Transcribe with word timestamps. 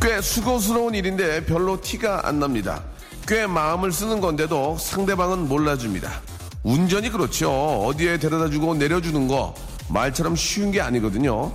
꽤 0.00 0.20
수고스러운 0.22 0.94
일인데 0.94 1.44
별로 1.44 1.80
티가 1.80 2.26
안 2.26 2.40
납니다. 2.40 2.82
꽤 3.28 3.46
마음을 3.46 3.92
쓰는 3.92 4.20
건데도 4.20 4.78
상대방은 4.78 5.46
몰라줍니다. 5.46 6.10
운전이 6.62 7.10
그렇죠. 7.10 7.50
어디에 7.84 8.18
데려다 8.18 8.48
주고 8.48 8.74
내려주는 8.74 9.28
거 9.28 9.54
말처럼 9.88 10.36
쉬운 10.36 10.70
게 10.70 10.80
아니거든요. 10.80 11.52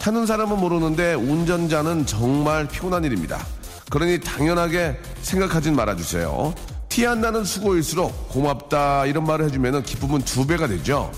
타는 0.00 0.26
사람은 0.26 0.58
모르는데 0.58 1.14
운전자는 1.14 2.06
정말 2.06 2.68
피곤한 2.68 3.02
일입니다. 3.04 3.44
그러니 3.90 4.20
당연하게 4.20 4.98
생각하진 5.22 5.74
말아주세요. 5.74 6.54
티 6.88 7.06
안 7.06 7.20
나는 7.20 7.44
수고일수록 7.44 8.28
고맙다 8.28 9.06
이런 9.06 9.24
말을 9.24 9.46
해주면 9.46 9.82
기쁨은 9.82 10.22
두 10.22 10.46
배가 10.46 10.66
되죠. 10.66 11.12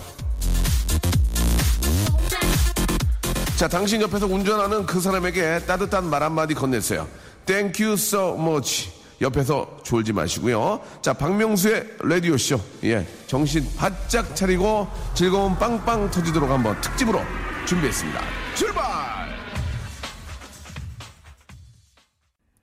자, 3.61 3.69
당신 3.69 4.01
옆에서 4.01 4.25
운전하는 4.25 4.87
그 4.87 5.03
사람에게 5.03 5.67
따뜻한 5.67 6.09
말 6.09 6.23
한마디 6.23 6.55
건네세요. 6.55 7.07
Thank 7.45 7.85
you 7.85 7.93
so 7.93 8.35
much. 8.35 8.91
옆에서 9.21 9.81
졸지 9.83 10.15
마시고요. 10.15 10.81
자, 11.03 11.13
박명수의 11.13 11.87
라디오쇼. 12.03 12.59
예. 12.85 13.07
정신 13.27 13.71
바짝 13.77 14.35
차리고 14.35 14.89
즐거운 15.13 15.59
빵빵 15.59 16.11
터지도록 16.11 16.49
한번 16.49 16.81
특집으로 16.81 17.21
준비했습니다. 17.67 18.21
출발! 18.55 18.83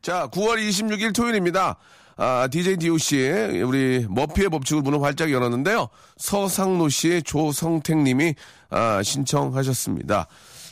자, 0.01 0.27
9월 0.31 0.57
26일 0.67 1.13
토요일입니다. 1.13 1.77
아, 2.15 2.47
DJ 2.49 2.77
DOC, 2.77 3.61
우리 3.63 4.07
머피의 4.09 4.49
법칙을 4.49 4.81
문을 4.81 5.03
활짝 5.03 5.31
열었는데요. 5.31 5.89
서상노 6.17 6.89
씨, 6.89 7.21
조성택 7.21 7.97
님이 7.97 8.33
아, 8.71 9.03
신청하셨습니다. 9.03 10.27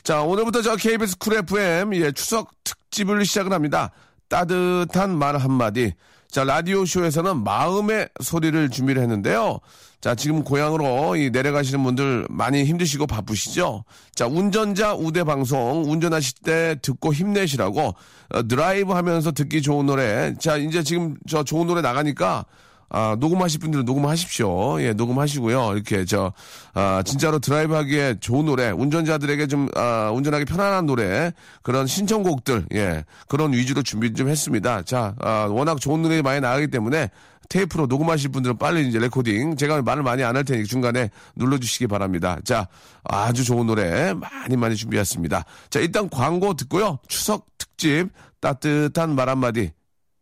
자, 0.05 0.21
오늘부터 0.21 0.61
저 0.61 0.75
KBS 0.75 1.17
Cool 1.17 1.33
FM, 1.33 1.95
예, 1.95 2.11
추석 2.11 2.51
특집을 2.63 3.25
시작을 3.25 3.51
합니다. 3.51 3.89
따뜻한 4.29 5.17
말 5.17 5.35
한마디. 5.35 5.93
자, 6.29 6.43
라디오쇼에서는 6.43 7.43
마음의 7.43 8.09
소리를 8.21 8.69
준비를 8.69 9.01
했는데요. 9.01 9.57
자, 10.01 10.13
지금 10.13 10.43
고향으로 10.43 11.15
이 11.15 11.31
내려가시는 11.31 11.83
분들 11.83 12.27
많이 12.29 12.65
힘드시고 12.65 13.07
바쁘시죠? 13.07 13.83
자, 14.13 14.27
운전자 14.27 14.93
우대 14.93 15.23
방송, 15.23 15.85
운전하실 15.87 16.37
때 16.43 16.75
듣고 16.83 17.11
힘내시라고, 17.11 17.95
어, 18.29 18.47
드라이브 18.47 18.93
하면서 18.93 19.31
듣기 19.31 19.63
좋은 19.63 19.87
노래. 19.87 20.35
자, 20.37 20.55
이제 20.55 20.83
지금 20.83 21.17
저 21.27 21.43
좋은 21.43 21.65
노래 21.65 21.81
나가니까, 21.81 22.45
아, 22.89 23.17
녹음하실 23.19 23.59
분들은 23.59 23.86
녹음하십시오. 23.86 24.81
예, 24.81 24.94
녹음하시고요. 24.94 25.73
이렇게 25.73 26.06
저, 26.06 26.31
아, 26.73 27.01
진짜로 27.06 27.40
드라이브 27.40 27.73
하기에 27.73 28.18
좋은 28.19 28.46
노래, 28.46 28.69
운전자들에게 28.72 29.47
좀, 29.47 29.68
아, 29.75 30.12
운전하기 30.13 30.46
편안한 30.46 30.85
노래, 30.85 31.31
그런 31.63 31.88
신청곡들, 31.88 32.68
예, 32.74 33.03
그런 33.28 33.53
위주로 33.53 33.81
준비 33.84 34.13
좀 34.13 34.29
했습니다. 34.29 34.84
자, 34.84 35.16
아, 35.19 35.47
워낙 35.50 35.81
좋은 35.81 36.01
노래 36.01 36.22
많이 36.22 36.40
나가기 36.41 36.68
때문에 36.68 37.09
테이프로 37.50 37.85
녹음하실 37.85 38.31
분들은 38.31 38.57
빨리 38.57 38.88
이제 38.88 38.97
레코딩, 38.97 39.56
제가 39.56 39.81
말을 39.84 40.01
많이 40.01 40.24
안 40.24 40.35
할 40.35 40.44
테니 40.44 40.66
중간에 40.66 41.09
눌러주시기 41.35 41.88
바랍니다. 41.88 42.38
자, 42.44 42.68
아주 43.03 43.44
좋은 43.44 43.68
노래 43.68 44.13
많이 44.13 44.57
많이 44.57 44.75
준비했습니다. 44.75 45.45
자, 45.69 45.79
일단 45.79 46.09
광고 46.09 46.56
듣고요. 46.56 46.97
추석 47.07 47.45
특집 47.57 48.09
따뜻한 48.41 49.16
말 49.16 49.29
한마디. 49.29 49.72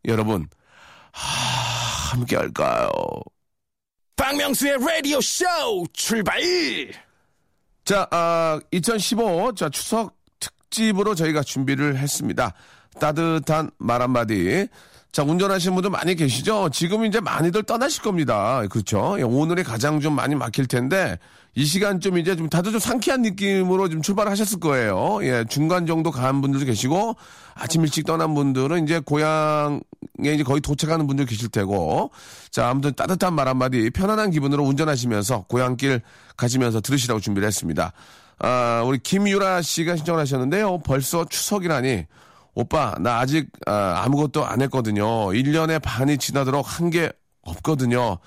여러분, 0.05 0.47
하, 1.13 1.62
함께 2.13 2.35
할까요? 2.35 2.89
박명수의 4.15 4.77
라디오 4.79 5.19
쇼 5.19 5.45
출발! 5.93 6.39
자, 7.85 8.07
아, 8.11 8.59
2015, 8.71 9.55
자, 9.55 9.69
추석 9.69 10.15
특집으로 10.39 11.15
저희가 11.15 11.41
준비를 11.41 11.97
했습니다. 11.97 12.53
따뜻한 12.99 13.71
말 13.79 14.01
한마디. 14.01 14.67
자, 15.11 15.23
운전하시는 15.23 15.73
분들 15.75 15.89
많이 15.89 16.15
계시죠? 16.15 16.69
지금 16.69 17.03
이제 17.05 17.19
많이들 17.19 17.63
떠나실 17.63 18.03
겁니다. 18.03 18.63
그렇죠? 18.69 19.15
예, 19.17 19.23
오늘이 19.23 19.63
가장 19.63 19.99
좀 19.99 20.13
많이 20.13 20.35
막힐 20.35 20.67
텐데, 20.67 21.17
이 21.55 21.65
시간 21.65 21.99
좀 21.99 22.17
이제 22.17 22.35
좀 22.35 22.49
다들 22.49 22.71
좀 22.71 22.79
상쾌한 22.79 23.21
느낌으로 23.21 23.87
좀 23.87 24.01
출발하셨을 24.01 24.59
거예요. 24.59 25.19
예, 25.21 25.45
중간 25.47 25.85
정도 25.85 26.09
간 26.09 26.41
분들도 26.41 26.65
계시고, 26.65 27.15
아침 27.53 27.83
일찍 27.83 28.05
떠난 28.07 28.33
분들은 28.33 28.83
이제 28.83 28.99
고향에 28.99 29.79
이제 30.19 30.41
거의 30.43 30.61
도착하는 30.61 31.05
분들 31.05 31.27
계실 31.27 31.49
테고, 31.49 32.09
자, 32.49 32.69
아무튼 32.69 32.93
따뜻한 32.95 33.35
말 33.35 33.47
한마디, 33.47 33.91
편안한 33.91 34.31
기분으로 34.31 34.63
운전하시면서 34.63 35.45
고향길 35.47 36.01
가시면서 36.37 36.81
들으시라고 36.81 37.19
준비를 37.19 37.47
했습니다. 37.47 37.93
아, 38.39 38.83
우리 38.85 38.97
김유라 38.97 39.61
씨가 39.61 39.95
신청을 39.95 40.19
하셨는데요. 40.21 40.79
벌써 40.79 41.25
추석이라니. 41.25 42.05
오빠, 42.55 42.95
나 42.99 43.19
아직 43.19 43.47
아, 43.67 44.01
아무것도 44.03 44.45
안 44.45 44.61
했거든요. 44.61 45.05
1년의 45.27 45.81
반이 45.81 46.17
지나도록 46.17 46.79
한 46.79 46.89
게 46.89 47.11
없거든요. 47.43 48.17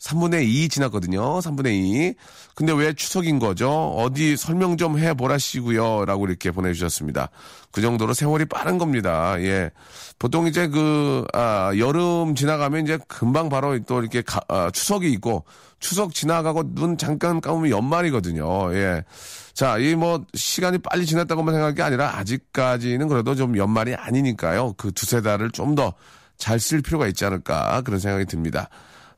3분의 0.00 0.44
2 0.46 0.68
지났거든요. 0.68 1.38
3분의 1.40 1.66
2. 1.72 2.14
근데 2.54 2.72
왜 2.72 2.92
추석인 2.92 3.38
거죠? 3.38 3.70
어디 3.96 4.36
설명 4.36 4.76
좀 4.76 4.98
해보라시고요. 4.98 6.04
라고 6.04 6.26
이렇게 6.26 6.50
보내주셨습니다. 6.50 7.30
그 7.72 7.80
정도로 7.80 8.14
세월이 8.14 8.46
빠른 8.46 8.78
겁니다. 8.78 9.34
예. 9.40 9.70
보통 10.18 10.46
이제 10.46 10.68
그, 10.68 11.24
아, 11.32 11.72
여름 11.76 12.34
지나가면 12.34 12.84
이제 12.84 12.98
금방 13.08 13.48
바로 13.48 13.78
또 13.80 14.00
이렇게 14.00 14.22
가, 14.22 14.40
아, 14.48 14.70
추석이 14.70 15.10
있고, 15.12 15.44
추석 15.80 16.14
지나가고 16.14 16.74
눈 16.74 16.96
잠깐 16.96 17.40
감으면 17.40 17.70
연말이거든요. 17.70 18.74
예. 18.74 19.04
자, 19.52 19.76
이 19.78 19.94
뭐, 19.94 20.24
시간이 20.34 20.78
빨리 20.78 21.04
지났다고만 21.04 21.54
생각할 21.54 21.74
게 21.74 21.82
아니라 21.82 22.16
아직까지는 22.16 23.08
그래도 23.08 23.34
좀 23.34 23.56
연말이 23.58 23.94
아니니까요. 23.94 24.74
그 24.76 24.92
두세 24.92 25.20
달을 25.20 25.50
좀 25.50 25.74
더 25.74 25.92
잘 26.38 26.58
쓸 26.60 26.82
필요가 26.82 27.06
있지 27.06 27.24
않을까 27.24 27.80
그런 27.82 27.98
생각이 27.98 28.26
듭니다. 28.26 28.68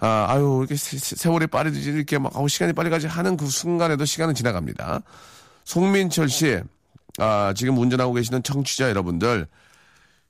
아, 0.00 0.26
아유, 0.28 0.58
이렇게 0.60 0.76
세, 0.76 1.28
월이 1.28 1.48
빠르지, 1.48 1.80
이렇게 1.90 2.18
막, 2.18 2.36
아우, 2.36 2.48
시간이 2.48 2.72
빨리 2.72 2.88
가지 2.90 3.06
하는 3.06 3.36
그 3.36 3.46
순간에도 3.46 4.04
시간은 4.04 4.34
지나갑니다. 4.34 5.00
송민철 5.64 6.28
씨, 6.28 6.60
아, 7.18 7.52
지금 7.56 7.76
운전하고 7.78 8.12
계시는 8.12 8.42
청취자 8.42 8.88
여러분들, 8.88 9.46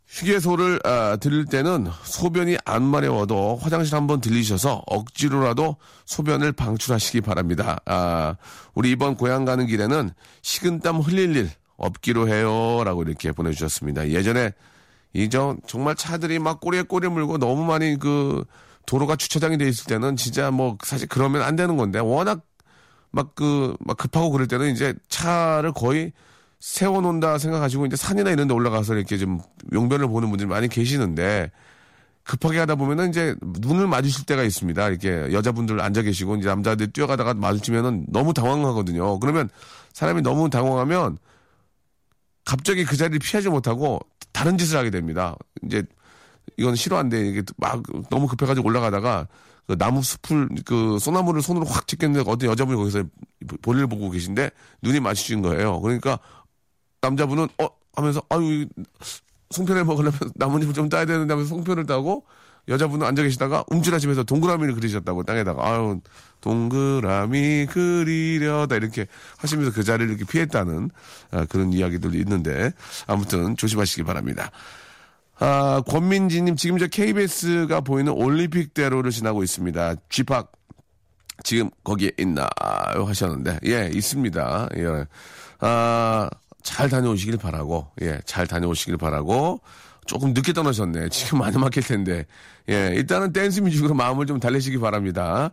휴게소를 0.09 0.81
아, 0.85 1.17
들릴 1.17 1.45
때는 1.45 1.87
소변이 2.03 2.57
안 2.65 2.83
마려워도 2.83 3.59
화장실 3.61 3.95
한번 3.95 4.21
들리셔서 4.23 4.83
억지로라도 4.87 5.77
소변을 6.07 6.53
방출하시기 6.53 7.21
바랍니다. 7.21 7.79
아, 7.85 8.37
우리 8.75 8.91
이번 8.91 9.17
고향 9.17 9.45
가는 9.45 9.67
길에는 9.67 10.11
식은땀 10.41 11.01
흘릴 11.01 11.37
일 11.37 11.51
없기로 11.77 12.29
해요 12.29 12.83
라고 12.85 13.03
이렇게 13.03 13.33
보내주셨습니다. 13.33 14.09
예전에 14.09 14.53
이저 15.13 15.57
정말 15.67 15.95
차들이 15.95 16.39
막 16.39 16.59
꼬리에 16.61 16.83
꼬리 16.83 17.09
물고 17.09 17.37
너무 17.37 17.65
많이 17.65 17.99
그 17.99 18.45
도로가 18.89 19.17
주차장이 19.17 19.59
돼 19.59 19.69
있을 19.69 19.85
때는 19.85 20.17
진짜 20.17 20.51
뭐 20.51 20.79
사실 20.83 21.07
그러면 21.09 21.43
안 21.43 21.57
되는 21.57 21.77
건데 21.77 21.99
워낙 21.99 22.41
막 23.11 23.35
그 23.35 23.77
막 23.81 23.97
급하고 23.99 24.31
그럴 24.31 24.49
때는 24.49 24.73
이제 24.73 24.95
차를 25.09 25.73
거의 25.73 26.13
세워놓는다 26.61 27.39
생각하시고 27.39 27.87
이제 27.87 27.97
산이나 27.97 28.31
이런 28.31 28.49
데 28.49 28.55
올라가서 28.55 28.95
이렇게 28.97 29.19
좀 29.19 29.41
용변을 29.73 30.09
보는 30.09 30.29
분들이 30.31 30.49
많이 30.49 30.69
계시는데 30.69 31.51
급하게 32.25 32.59
하다 32.61 32.75
보면은 32.77 33.11
이제 33.11 33.35
눈을 33.43 33.87
마주칠 33.87 34.25
때가 34.27 34.43
있습니다. 34.43 34.89
이렇게 34.89 35.33
여자분들 35.33 35.81
앉아 35.81 36.03
계시고 36.03 36.37
이제 36.37 36.49
남자들 36.49 36.93
뛰어가다가 36.93 37.35
마주치면은 37.35 38.07
너무 38.09 38.35
당황하거든요. 38.35 39.19
그러면 39.21 39.49
사람이 39.93 40.23
너무 40.23 40.51
당황하면 40.51 41.19
갑자기 42.45 42.85
그 42.85 42.97
자리를 42.97 43.19
피하지 43.21 43.49
못하고 43.51 44.01
다른 44.33 44.59
짓을 44.59 44.79
하게 44.79 44.91
됩니다. 44.91 45.37
이제 45.65 45.85
이건 46.57 46.75
싫어한데 46.75 47.29
이게 47.29 47.43
막 47.57 47.83
너무 48.11 48.27
급해가지고 48.27 48.67
올라가다가 48.67 49.27
그 49.67 49.77
나무 49.77 50.03
숲을 50.03 50.49
그 50.65 50.99
소나무를 50.99 51.43
손으로 51.43 51.67
확 51.67 51.87
찍겠는데 51.87 52.29
어떤 52.31 52.51
여자분이 52.51 52.77
거기서 52.79 53.05
볼일 53.61 53.87
보고 53.87 54.11
계신데 54.11 54.51
눈이 54.83 55.01
마주친 55.01 55.43
거예요. 55.43 55.81
그러니까 55.81 56.19
남자분은 57.03 57.49
어 57.61 57.69
하면서 57.95 58.23
아유 58.31 58.67
송편을 59.51 59.85
먹으려면 59.85 60.19
나뭇잎을 60.37 60.73
좀 60.73 60.89
따야 60.89 61.05
되는데 61.05 61.33
하면서 61.33 61.49
송편을 61.49 61.87
따고 61.87 62.25
여자분은 62.69 63.07
앉아 63.07 63.23
계시다가 63.23 63.65
움찔하시면서 63.69 64.25
동그라미를 64.25 64.75
그리셨다고 64.75 65.23
땅에다가 65.25 65.67
아유 65.67 66.01
동그라미 66.41 67.67
그리려다 67.71 68.77
이렇게 68.77 69.07
하시면서 69.39 69.73
그 69.73 69.83
자리를 69.83 70.09
이렇게 70.11 70.25
피했다는 70.31 70.91
아, 71.31 71.45
그런 71.47 71.73
이야기들이 71.73 72.19
있는데 72.21 72.73
아무튼 73.07 73.57
조심하시기 73.57 74.03
바랍니다. 74.05 74.51
아, 75.41 75.83
권민지님 75.87 76.57
지금 76.57 76.79
저 76.79 76.87
KBS가 76.87 77.81
보이는 77.81 78.13
올림픽대로를 78.13 79.11
지나고 79.11 79.43
있습니다. 79.43 79.95
쥐팍 80.09 80.53
지금 81.45 81.71
거기에 81.85 82.11
있나 82.19 82.49
하셨는데 82.95 83.61
예 83.67 83.91
있습니다. 83.93 84.69
예. 84.77 85.07
아, 85.61 86.29
잘 86.63 86.89
다녀오시길 86.89 87.39
바라고 87.39 87.89
예, 88.03 88.21
잘 88.25 88.47
다녀오시길 88.47 88.97
바라고 88.97 89.61
조금 90.07 90.33
늦게 90.33 90.53
떠나셨네. 90.53 91.11
지금 91.11 91.39
많이 91.39 91.57
막힐 91.57 91.83
텐데. 91.83 92.25
예, 92.69 92.93
일단은 92.95 93.33
댄스 93.33 93.61
뮤직으로 93.61 93.95
마음을 93.95 94.27
좀 94.27 94.41
달래시기 94.41 94.79
바랍니다. 94.79 95.51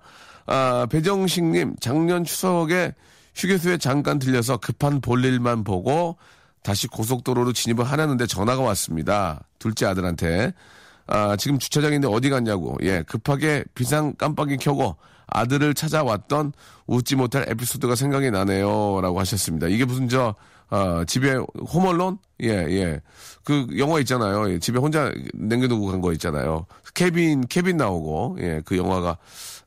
아, 0.48 0.88
배정식님, 0.90 1.76
작년 1.80 2.24
추석에 2.24 2.94
휴게소에 3.36 3.78
잠깐 3.78 4.18
들려서 4.18 4.58
급한 4.58 5.02
볼일만 5.02 5.64
보고 5.64 6.18
다시 6.66 6.88
고속도로로 6.88 7.54
진입을 7.54 7.86
하려는데 7.86 8.26
전화가 8.26 8.64
왔습니다. 8.64 9.44
둘째 9.60 9.86
아들한테. 9.86 10.52
아, 11.06 11.36
지금 11.36 11.60
주차장인데 11.60 12.08
어디 12.08 12.32
갔냐고. 12.32 12.76
예, 12.82 13.04
급하게 13.04 13.64
비상 13.76 14.16
깜빡이 14.16 14.58
켜고 14.58 14.96
아들을 15.28 15.76
찾아왔던 15.76 16.54
웃지 16.88 17.16
못할 17.16 17.46
에피소드가 17.48 17.94
생각이 17.94 18.32
나네요. 18.32 19.00
라고 19.02 19.20
하셨습니다. 19.20 19.68
이게 19.68 19.86
무슨 19.86 20.10
저, 20.10 20.34
아, 20.70 21.04
집에 21.08 21.36
홈얼론? 21.74 22.18
예, 22.42 22.50
예. 22.50 23.02
그 23.44 23.68
영화 23.78 24.00
있잖아요. 24.00 24.50
예, 24.52 24.60
집에 24.60 24.80
혼자 24.80 25.12
남겨두고 25.34 25.88
간 25.88 26.02
거 26.02 26.12
있잖아요. 26.14 26.66
케빈, 26.94 27.42
케빈 27.48 27.78
나오고, 27.78 28.38
예, 28.42 28.62
그 28.66 28.78
영화가, 28.78 29.18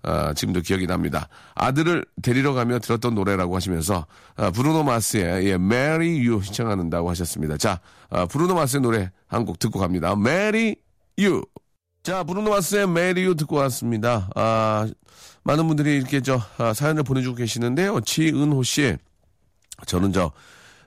아, 0.03 0.35
지금도 0.35 0.61
기억이 0.63 0.87
납니다. 0.87 1.29
아들을 1.55 2.05
데리러 2.23 2.53
가며 2.53 2.79
들었던 2.79 3.15
노래라고 3.15 3.55
하시면서, 3.57 4.07
아, 4.37 4.51
브루노 4.51 4.83
마스의, 4.83 5.47
예, 5.47 5.53
Marry 5.55 6.27
You 6.27 6.43
신청한다고 6.43 7.09
하셨습니다. 7.11 7.57
자, 7.57 7.81
아, 8.11 8.27
브루노 8.27 8.55
마스의 8.55 8.83
노래 8.83 9.11
한 9.27 9.45
곡 9.45 9.59
듣고 9.59 9.79
갑니다. 9.79 10.13
Marry 10.13 10.77
You. 11.19 11.43
자, 12.03 12.25
브루노 12.25 12.51
마스의 12.51 12.85
Marry 12.85 13.25
You 13.25 13.35
듣고 13.37 13.57
왔습니다. 13.57 14.31
아, 14.35 14.89
많은 15.45 15.67
분들이 15.69 15.97
이렇게 15.97 16.21
저, 16.21 16.41
아, 16.59 16.73
사연을 16.75 17.03
보내주고 17.05 17.37
계시는데요. 17.37 18.01
지은호 18.01 18.63
씨. 18.63 18.97
저는 19.87 20.13
저, 20.13 20.33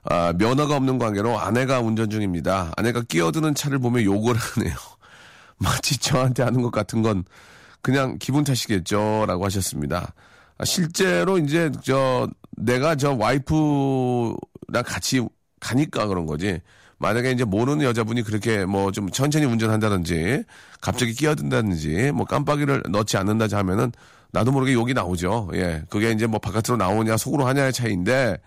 아, 0.04 0.32
면허가 0.36 0.76
없는 0.76 0.98
관계로 0.98 1.38
아내가 1.38 1.80
운전 1.80 2.10
중입니다. 2.10 2.72
아내가 2.76 3.02
끼어드는 3.02 3.54
차를 3.54 3.78
보며 3.78 4.02
욕을 4.02 4.34
하네요. 4.36 4.74
마치 5.58 5.98
저한테 5.98 6.42
하는 6.42 6.60
것 6.62 6.70
같은 6.72 7.02
건 7.02 7.24
그냥 7.82 8.16
기분 8.18 8.44
탓이겠죠. 8.44 9.24
라고 9.26 9.44
하셨습니다. 9.44 10.12
아, 10.58 10.64
실제로 10.64 11.38
이제 11.38 11.70
저 11.82 12.28
내가 12.56 12.96
저 12.96 13.12
와이프랑 13.12 14.36
같이 14.84 15.20
가니까 15.60 16.06
그런 16.06 16.26
거지. 16.26 16.60
만약에 16.98 17.32
이제 17.32 17.44
모르는 17.44 17.84
여자분이 17.84 18.22
그렇게 18.22 18.64
뭐 18.64 18.92
좀 18.92 19.10
천천히 19.10 19.44
운전한다든지 19.46 20.44
갑자기 20.80 21.12
끼어든다든지 21.14 22.12
뭐 22.12 22.24
깜빡이를 22.26 22.82
넣지 22.90 23.16
않는다 23.16 23.46
하면은 23.56 23.90
나도 24.32 24.52
모르게 24.52 24.72
욕이 24.72 24.94
나오죠. 24.94 25.50
예. 25.54 25.82
그게 25.90 26.10
이제 26.12 26.26
뭐 26.26 26.38
바깥으로 26.38 26.76
나오냐 26.76 27.16
속으로 27.16 27.46
하냐의 27.46 27.72
차이인데 27.72 28.38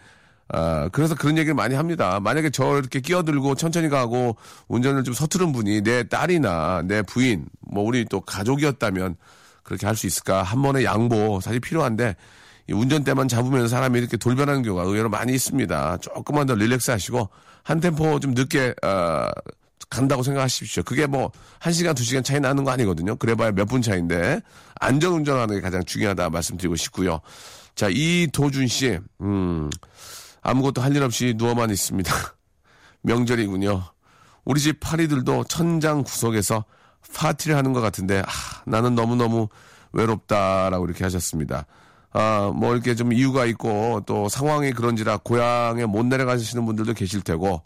아, 0.49 0.89
그래서 0.91 1.15
그런 1.15 1.37
얘기를 1.37 1.55
많이 1.55 1.73
합니다. 1.75 2.19
만약에 2.19 2.49
저 2.51 2.77
이렇게 2.77 2.99
끼어들고 2.99 3.55
천천히 3.55 3.89
가고 3.89 4.35
운전을 4.67 5.03
좀 5.03 5.13
서투른 5.13 5.51
분이 5.51 5.81
내 5.81 6.03
딸이나 6.07 6.83
내 6.85 7.01
부인, 7.01 7.47
뭐 7.61 7.83
우리 7.83 8.05
또 8.05 8.21
가족이었다면 8.21 9.15
그렇게 9.63 9.87
할 9.87 9.95
수 9.95 10.05
있을까? 10.05 10.43
한 10.43 10.61
번의 10.61 10.85
양보 10.85 11.39
사실 11.41 11.59
필요한데 11.59 12.15
이 12.69 12.73
운전대만 12.73 13.27
잡으면 13.27 13.67
사람이 13.67 13.97
이렇게 13.97 14.17
돌변하는 14.17 14.61
경우가 14.61 14.83
의외로 14.83 15.09
많이 15.09 15.33
있습니다. 15.33 15.97
조금만 15.97 16.45
더 16.45 16.53
릴렉스 16.55 16.91
하시고 16.91 17.29
한 17.63 17.79
템포 17.79 18.19
좀 18.19 18.35
늦게 18.35 18.75
어, 18.83 19.27
간다고 19.89 20.21
생각하십시오. 20.23 20.83
그게 20.83 21.05
뭐, 21.05 21.31
한 21.59 21.71
시간, 21.71 21.93
두 21.95 22.03
시간 22.03 22.23
차이 22.23 22.39
나는 22.39 22.63
거 22.63 22.71
아니거든요. 22.71 23.15
그래봐야 23.15 23.51
몇 23.51 23.65
분 23.65 23.81
차이인데, 23.83 24.41
안전 24.79 25.13
운전하는 25.13 25.55
게 25.55 25.61
가장 25.61 25.83
중요하다 25.83 26.29
말씀드리고 26.31 26.75
싶고요. 26.75 27.21
자, 27.75 27.87
이도준 27.91 28.67
씨, 28.67 28.99
음, 29.21 29.69
아무것도 30.45 30.81
할 30.81 30.95
일 30.95 31.03
없이 31.03 31.33
누워만 31.35 31.69
있습니다. 31.71 32.13
명절이군요. 33.01 33.83
우리 34.45 34.61
집 34.61 34.79
파리들도 34.79 35.45
천장 35.45 36.03
구석에서 36.03 36.65
파티를 37.15 37.57
하는 37.57 37.73
것 37.73 37.81
같은데, 37.81 38.19
아, 38.19 38.61
나는 38.65 38.95
너무너무 38.95 39.47
외롭다라고 39.91 40.85
이렇게 40.85 41.03
하셨습니다. 41.03 41.65
아, 42.13 42.51
뭐 42.55 42.73
이렇게 42.73 42.95
좀 42.95 43.11
이유가 43.11 43.45
있고 43.45 44.01
또 44.05 44.29
상황이 44.29 44.71
그런지라 44.71 45.17
고향에 45.17 45.85
못 45.85 46.05
내려가시는 46.05 46.65
분들도 46.65 46.93
계실 46.93 47.21
테고, 47.21 47.61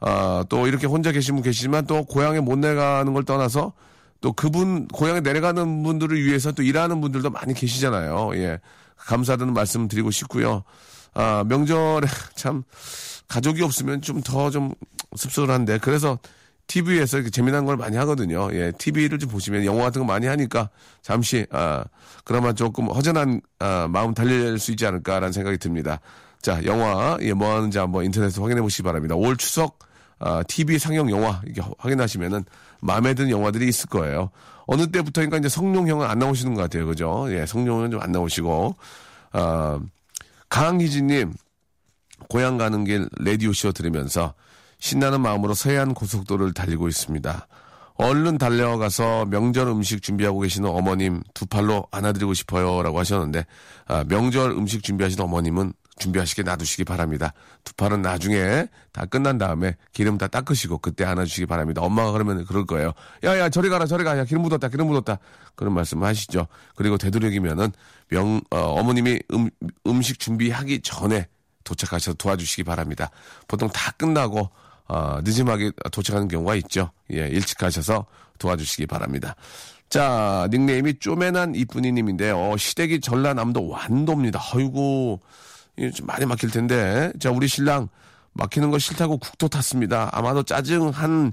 아, 0.00 0.44
또 0.48 0.66
이렇게 0.66 0.86
혼자 0.86 1.12
계신 1.12 1.34
분 1.34 1.42
계시지만 1.42 1.86
또 1.86 2.04
고향에 2.04 2.40
못 2.40 2.58
내려가는 2.58 3.12
걸 3.12 3.24
떠나서 3.24 3.72
또 4.20 4.32
그분 4.32 4.86
고향에 4.88 5.20
내려가는 5.20 5.82
분들을 5.82 6.22
위해서 6.24 6.52
또 6.52 6.62
일하는 6.62 7.00
분들도 7.00 7.30
많이 7.30 7.54
계시잖아요. 7.54 8.30
예. 8.36 8.60
감사하다는 8.96 9.54
말씀 9.54 9.88
드리고 9.88 10.10
싶고요. 10.10 10.62
아, 11.14 11.44
명절에 11.46 12.06
참 12.34 12.62
가족이 13.28 13.62
없으면 13.62 14.02
좀더좀 14.02 14.74
씁쓸한데 15.16 15.78
그래서 15.78 16.18
TV에서 16.66 17.16
이렇게 17.16 17.30
재미난 17.30 17.64
걸 17.64 17.76
많이 17.76 17.96
하거든요. 17.96 18.48
예, 18.52 18.70
TV를 18.78 19.18
좀 19.18 19.28
보시면 19.28 19.64
영화 19.64 19.82
같은 19.84 20.00
거 20.02 20.06
많이 20.06 20.26
하니까 20.26 20.70
잠시 21.02 21.44
아 21.50 21.84
그나마 22.24 22.52
조금 22.52 22.86
허전한 22.86 23.40
아, 23.58 23.88
마음 23.90 24.14
달랠 24.14 24.58
수 24.60 24.70
있지 24.70 24.86
않을까라는 24.86 25.32
생각이 25.32 25.58
듭니다. 25.58 25.98
자, 26.40 26.62
영화 26.64 27.18
예, 27.22 27.32
뭐 27.32 27.54
하는지 27.54 27.78
한번 27.78 28.04
인터넷에서 28.04 28.40
확인해 28.42 28.62
보시기 28.62 28.84
바랍니다. 28.84 29.16
올 29.16 29.36
추석 29.36 29.80
아, 30.20 30.44
TV 30.44 30.78
상영 30.78 31.10
영화 31.10 31.40
이렇게 31.44 31.62
확인하시면은 31.78 32.44
마음에 32.80 33.14
드는 33.14 33.30
영화들이 33.30 33.66
있을 33.68 33.88
거예요. 33.88 34.30
어느 34.66 34.86
때부터인가 34.86 35.38
이제 35.38 35.48
성룡형은 35.48 36.06
안 36.06 36.20
나오시는 36.20 36.54
것 36.54 36.62
같아요, 36.62 36.86
그죠? 36.86 37.26
예, 37.30 37.46
성룡은 37.46 37.90
좀 37.90 38.00
안 38.00 38.12
나오시고 38.12 38.76
아. 39.32 39.80
강희진님, 40.50 41.32
고향 42.28 42.58
가는 42.58 42.84
길 42.84 43.08
라디오쇼 43.18 43.72
들으면서 43.72 44.34
신나는 44.78 45.20
마음으로 45.20 45.54
서해안 45.54 45.94
고속도로를 45.94 46.52
달리고 46.52 46.88
있습니다. 46.88 47.46
얼른 47.94 48.38
달려가서 48.38 49.26
명절 49.26 49.68
음식 49.68 50.02
준비하고 50.02 50.40
계시는 50.40 50.68
어머님 50.68 51.22
두 51.34 51.46
팔로 51.46 51.86
안아드리고 51.90 52.34
싶어요. 52.34 52.82
라고 52.82 52.98
하셨는데, 52.98 53.44
아, 53.86 54.04
명절 54.08 54.52
음식 54.52 54.82
준비하시는 54.82 55.22
어머님은 55.22 55.72
준비하시게 56.00 56.42
놔두시기 56.42 56.84
바랍니다. 56.84 57.32
두 57.62 57.72
팔은 57.74 58.02
나중에 58.02 58.66
다 58.92 59.06
끝난 59.06 59.38
다음에 59.38 59.76
기름 59.92 60.18
다 60.18 60.26
닦으시고 60.26 60.78
그때 60.78 61.04
안아주시기 61.04 61.46
바랍니다. 61.46 61.82
엄마가 61.82 62.10
그러면 62.10 62.44
그럴 62.46 62.66
거예요. 62.66 62.92
야, 63.24 63.38
야, 63.38 63.48
저리 63.48 63.68
가라, 63.68 63.86
저리 63.86 64.02
가. 64.02 64.18
야, 64.18 64.24
기름 64.24 64.42
묻었다, 64.42 64.68
기름 64.68 64.88
묻었다. 64.88 65.18
그런 65.54 65.74
말씀 65.74 66.02
하시죠. 66.02 66.48
그리고 66.74 66.98
되도록이면은 66.98 67.70
명, 68.08 68.40
어, 68.50 68.82
머님이 68.82 69.20
음, 69.34 69.50
음식 69.86 70.18
준비하기 70.18 70.80
전에 70.80 71.28
도착하셔서 71.62 72.14
도와주시기 72.14 72.64
바랍니다. 72.64 73.10
보통 73.46 73.68
다 73.68 73.92
끝나고, 73.92 74.50
어, 74.88 75.20
늦음하게 75.22 75.70
도착하는 75.92 76.26
경우가 76.26 76.56
있죠. 76.56 76.90
예, 77.12 77.28
일찍 77.28 77.58
가셔서 77.58 78.06
도와주시기 78.38 78.86
바랍니다. 78.86 79.36
자, 79.88 80.48
닉네임이 80.50 80.98
쪼매난 80.98 81.54
이쁜이님인데, 81.54 82.30
어, 82.30 82.56
시댁이 82.56 83.00
전라남도 83.00 83.68
완도입니다. 83.68 84.40
아이고, 84.54 85.20
좀 85.94 86.06
많이 86.06 86.26
막힐 86.26 86.50
텐데. 86.50 87.12
자, 87.18 87.30
우리 87.30 87.48
신랑 87.48 87.88
막히는 88.32 88.70
거 88.70 88.78
싫다고 88.78 89.18
국도 89.18 89.48
탔습니다. 89.48 90.10
아마도 90.12 90.42
짜증 90.42 90.90
한 90.90 91.32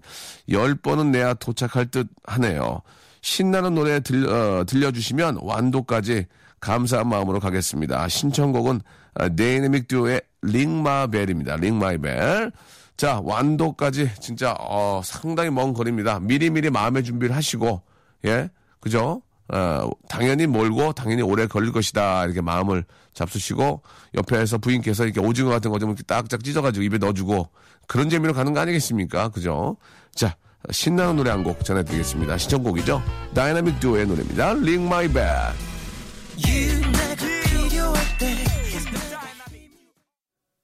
10번은 0.50 1.08
내야 1.08 1.34
도착할 1.34 1.88
듯 1.88 2.08
하네요. 2.26 2.82
신나는 3.22 3.76
노래 3.76 4.00
들, 4.00 4.28
어, 4.28 4.64
들려주시면 4.66 5.40
완도까지 5.42 6.26
감사한 6.60 7.08
마음으로 7.08 7.40
가겠습니다. 7.40 8.08
신청곡은 8.08 8.82
어, 9.20 9.28
네이네믹 9.30 9.88
듀오의 9.88 10.22
링마벨입니다. 10.42 11.58
링마이벨. 11.58 12.52
자, 12.96 13.22
완도까지 13.24 14.12
진짜 14.20 14.56
어, 14.60 15.02
상당히 15.04 15.50
먼 15.52 15.74
거리입니다. 15.74 16.20
미리미리 16.20 16.70
마음의 16.70 17.04
준비를 17.04 17.36
하시고 17.36 17.82
예, 18.26 18.50
그죠? 18.80 19.22
어, 19.50 19.90
당연히 20.10 20.46
몰고 20.48 20.94
당연히 20.94 21.22
오래 21.22 21.48
걸릴 21.48 21.72
것이다 21.72 22.26
이렇게 22.26 22.42
마음을 22.42 22.84
잡수시고 23.14 23.82
옆에서 24.16 24.58
부인께서 24.58 25.06
이렇게 25.06 25.20
오징어 25.20 25.50
같은 25.50 25.72
거좀 25.72 25.96
딱딱 25.96 26.44
찢어가지고 26.44 26.84
입에 26.84 26.98
넣어주고 26.98 27.50
그런 27.88 28.10
재미로 28.10 28.34
가는 28.34 28.54
거 28.54 28.60
아니겠습니까? 28.60 29.30
그죠? 29.30 29.78
자 30.14 30.36
신나는 30.72 31.16
노래 31.16 31.30
한 31.30 31.44
곡 31.44 31.64
전해드리겠습니다. 31.64 32.38
신청곡이죠. 32.38 33.02
다이나믹 33.34 33.80
듀오의 33.80 34.06
노래입니다. 34.08 34.48
Ring 34.50 34.86
My 34.86 35.08
Bell. 35.08 35.54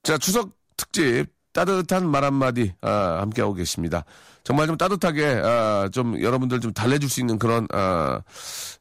자 0.02 0.18
추석 0.18 0.50
특집 0.76 1.26
따뜻한 1.54 2.06
말 2.06 2.24
한마디, 2.24 2.74
아, 2.82 3.18
함께하고 3.20 3.54
계십니다. 3.54 4.04
정말 4.42 4.66
좀 4.66 4.76
따뜻하게, 4.76 5.40
아, 5.42 5.88
좀 5.92 6.20
여러분들 6.20 6.60
좀 6.60 6.72
달래줄 6.74 7.08
수 7.08 7.20
있는 7.20 7.38
그런, 7.38 7.66
아, 7.72 8.20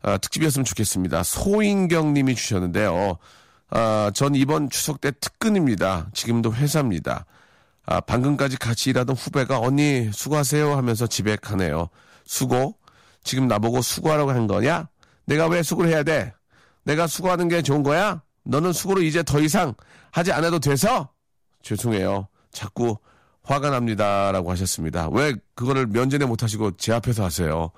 아, 0.02 0.18
특집이었으면 0.18 0.66
좋겠습니다. 0.66 1.24
소인경 1.24 2.14
님이 2.14 2.36
주셨는데요. 2.36 3.18
아, 3.70 4.12
전 4.14 4.36
이번 4.36 4.70
추석 4.70 5.00
때 5.00 5.12
특근입니다. 5.12 6.08
지금도 6.14 6.54
회사입니다. 6.54 7.26
아, 7.86 8.02
방금까지 8.02 8.58
같이 8.58 8.90
일하던 8.90 9.16
후배가 9.16 9.60
언니 9.60 10.10
수고하세요 10.12 10.76
하면서 10.76 11.08
집에 11.08 11.36
가네요. 11.36 11.90
수고? 12.26 12.76
지금 13.24 13.48
나보고 13.48 13.82
수고하라고 13.82 14.32
한 14.32 14.48
거냐? 14.48 14.90
내가 15.26 15.48
왜 15.48 15.64
수고를 15.64 15.92
해야 15.92 16.04
돼? 16.04 16.34
내가 16.84 17.08
수고하는 17.08 17.48
게 17.48 17.62
좋은 17.62 17.84
거야? 17.84 18.22
너는 18.44 18.74
수고를 18.74 19.04
이제 19.04 19.24
더 19.24 19.40
이상 19.40 19.74
하지 20.12 20.32
않아도 20.32 20.60
돼서? 20.60 21.10
죄송해요. 21.62 22.28
자꾸 22.54 22.98
화가 23.44 23.70
납니다라고 23.72 24.50
하셨습니다. 24.52 25.10
왜 25.10 25.36
그거를 25.56 25.88
면전에 25.88 26.26
못 26.26 26.44
하시고 26.44 26.78
제 26.78 26.94
앞에서 26.94 27.26
하세요? 27.26 27.72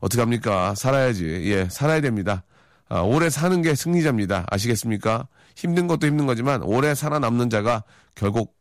어떻게 0.00 0.20
합니까? 0.20 0.74
살아야지. 0.74 1.24
예, 1.44 1.68
살아야 1.68 2.00
됩니다. 2.00 2.42
아, 2.88 3.00
오래 3.00 3.30
사는 3.30 3.62
게 3.62 3.74
승리자입니다. 3.74 4.46
아시겠습니까? 4.50 5.28
힘든 5.54 5.86
것도 5.86 6.06
힘든 6.06 6.26
거지만 6.26 6.62
오래 6.62 6.94
살아남는 6.94 7.50
자가 7.50 7.84
결국 8.14 8.56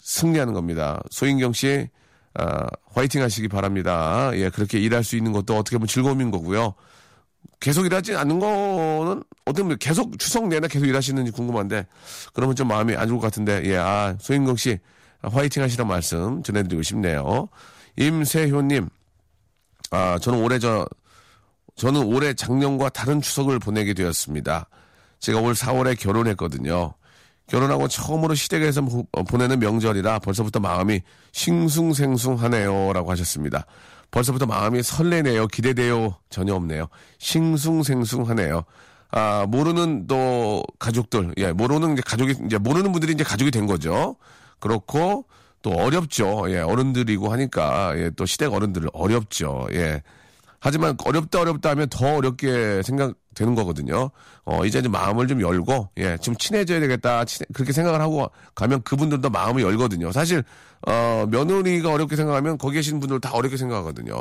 승리하는 0.00 0.54
겁니다. 0.54 1.00
소인경 1.10 1.52
씨, 1.52 1.88
아, 2.34 2.66
화이팅 2.92 3.22
하시기 3.22 3.48
바랍니다. 3.48 4.30
예, 4.34 4.50
그렇게 4.50 4.78
일할 4.78 5.04
수 5.04 5.16
있는 5.16 5.32
것도 5.32 5.56
어떻게 5.56 5.76
보면 5.76 5.86
즐거움인 5.88 6.30
거고요. 6.30 6.74
계속 7.60 7.86
일하지 7.86 8.16
않는 8.16 8.38
거는 8.38 9.22
어떻게 9.48 9.62
보면 9.62 9.78
계속 9.78 10.18
추석 10.18 10.48
내내 10.48 10.68
계속 10.68 10.86
일하시는지 10.86 11.32
궁금한데 11.32 11.86
그러면 12.32 12.54
좀 12.56 12.68
마음이 12.68 12.94
안 12.94 13.08
좋을 13.08 13.18
것 13.18 13.26
같은데 13.26 13.62
예, 13.64 13.76
아, 13.76 14.14
소인경 14.20 14.56
씨 14.56 14.78
화이팅 15.22 15.62
하시란 15.62 15.88
말씀 15.88 16.42
전해드리고 16.42 16.82
싶네요. 16.82 17.48
임세효님, 17.96 18.88
아, 19.90 20.18
저는 20.20 20.40
올해 20.42 20.58
저, 20.60 20.86
저는 21.74 22.04
올해 22.04 22.34
작년과 22.34 22.90
다른 22.90 23.20
추석을 23.20 23.58
보내게 23.58 23.94
되었습니다. 23.94 24.68
제가 25.18 25.40
올 25.40 25.54
4월에 25.54 25.98
결혼했거든요. 25.98 26.94
결혼하고 27.48 27.88
처음으로 27.88 28.34
시댁에서 28.34 28.82
보- 28.82 29.06
어, 29.12 29.22
보내는 29.24 29.58
명절이라 29.58 30.20
벌써부터 30.20 30.60
마음이 30.60 31.00
싱숭생숭하네요. 31.32 32.92
라고 32.92 33.10
하셨습니다. 33.10 33.64
벌써부터 34.10 34.46
마음이 34.46 34.82
설레네요. 34.82 35.48
기대돼요. 35.48 36.16
전혀 36.30 36.54
없네요. 36.54 36.88
싱숭생숭하네요. 37.18 38.64
아, 39.10 39.46
모르는 39.48 40.06
또 40.06 40.62
가족들, 40.78 41.34
예, 41.38 41.52
모르는 41.52 41.94
이제 41.94 42.02
가족이, 42.04 42.34
이제 42.46 42.58
모르는 42.58 42.92
분들이 42.92 43.12
이제 43.12 43.24
가족이 43.24 43.50
된 43.50 43.66
거죠. 43.66 44.16
그렇고 44.60 45.24
또 45.62 45.70
어렵죠. 45.72 46.46
예, 46.50 46.58
어른들이고 46.58 47.32
하니까, 47.32 47.98
예, 47.98 48.10
또 48.10 48.26
시댁 48.26 48.52
어른들 48.52 48.88
어렵죠. 48.92 49.68
예. 49.72 50.02
하지만 50.60 50.96
어렵다 51.04 51.40
어렵다 51.40 51.70
하면 51.70 51.88
더 51.88 52.16
어렵게 52.16 52.82
생각되는 52.82 53.54
거거든요. 53.54 54.10
어, 54.44 54.64
이제 54.64 54.82
좀 54.82 54.92
마음을 54.92 55.28
좀 55.28 55.40
열고, 55.40 55.90
예, 55.98 56.16
좀 56.18 56.34
친해져야 56.36 56.80
되겠다. 56.80 57.24
친해- 57.24 57.46
그렇게 57.54 57.72
생각을 57.72 58.00
하고 58.00 58.30
가면 58.54 58.82
그분들도 58.82 59.30
마음을 59.30 59.62
열거든요. 59.62 60.10
사실, 60.10 60.42
어, 60.86 61.26
며느리가 61.30 61.92
어렵게 61.92 62.16
생각하면 62.16 62.58
거기 62.58 62.76
계신 62.76 62.98
분들 62.98 63.20
다 63.20 63.30
어렵게 63.32 63.56
생각하거든요. 63.56 64.14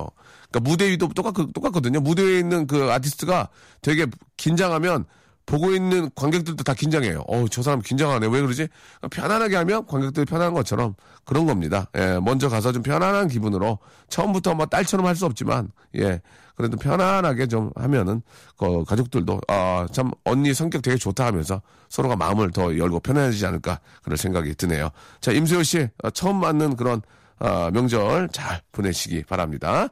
그러니까 0.49 0.59
무대 0.69 0.89
위도 0.91 1.07
똑같, 1.09 1.33
똑같거든요. 1.53 1.99
무대 2.01 2.23
위에 2.23 2.39
있는 2.39 2.67
그 2.67 2.91
아티스트가 2.91 3.49
되게 3.81 4.05
긴장하면 4.37 5.05
보고 5.47 5.71
있는 5.71 6.11
관객들도 6.13 6.63
다 6.63 6.73
긴장해요. 6.75 7.23
어우, 7.25 7.49
저 7.49 7.63
사람 7.63 7.81
긴장하네. 7.81 8.27
왜 8.27 8.41
그러지? 8.41 8.67
편안하게 9.09 9.55
하면 9.55 9.87
관객들이 9.87 10.25
편안한 10.25 10.53
것처럼 10.53 10.93
그런 11.25 11.45
겁니다. 11.47 11.87
예, 11.97 12.19
먼저 12.21 12.49
가서 12.49 12.71
좀 12.73 12.83
편안한 12.83 13.29
기분으로 13.29 13.79
처음부터 14.09 14.53
뭐 14.55 14.65
딸처럼 14.67 15.05
할 15.07 15.15
수 15.15 15.25
없지만, 15.25 15.71
예, 15.95 16.21
그래도 16.55 16.77
편안하게 16.77 17.47
좀 17.47 17.71
하면은, 17.75 18.21
그 18.57 18.83
가족들도, 18.83 19.41
아, 19.47 19.87
참, 19.91 20.11
언니 20.25 20.53
성격 20.53 20.81
되게 20.81 20.97
좋다 20.97 21.25
하면서 21.25 21.61
서로가 21.89 22.15
마음을 22.17 22.51
더 22.51 22.77
열고 22.77 22.99
편안해지지 22.99 23.45
않을까 23.45 23.79
그런 24.03 24.17
생각이 24.17 24.53
드네요. 24.55 24.89
자, 25.21 25.31
임수호 25.31 25.63
씨, 25.63 25.87
어, 26.03 26.09
처음 26.11 26.39
맞는 26.41 26.75
그런, 26.75 27.01
아, 27.39 27.71
명절 27.73 28.29
잘 28.31 28.61
보내시기 28.73 29.23
바랍니다. 29.23 29.87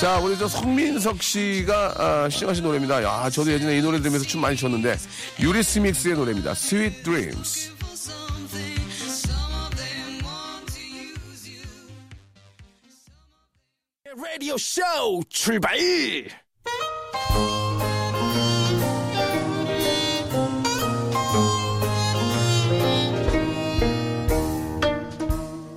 자, 0.00 0.20
우리 0.20 0.38
저 0.38 0.46
성민석 0.46 1.20
씨가 1.20 1.94
아, 1.96 2.28
시작하신 2.28 2.62
노래입니다. 2.62 3.02
야, 3.02 3.28
저도 3.30 3.50
예전에 3.50 3.78
이 3.78 3.82
노래 3.82 3.98
들으면서 3.98 4.24
춤 4.24 4.40
많이 4.40 4.56
췄는데 4.56 4.96
유리스믹스의 5.40 6.14
노래입니다. 6.14 6.52
Sweet 6.52 7.02
Dreams. 7.02 7.72
라디오 14.16 14.56
쇼 14.56 14.82
출발! 15.28 15.76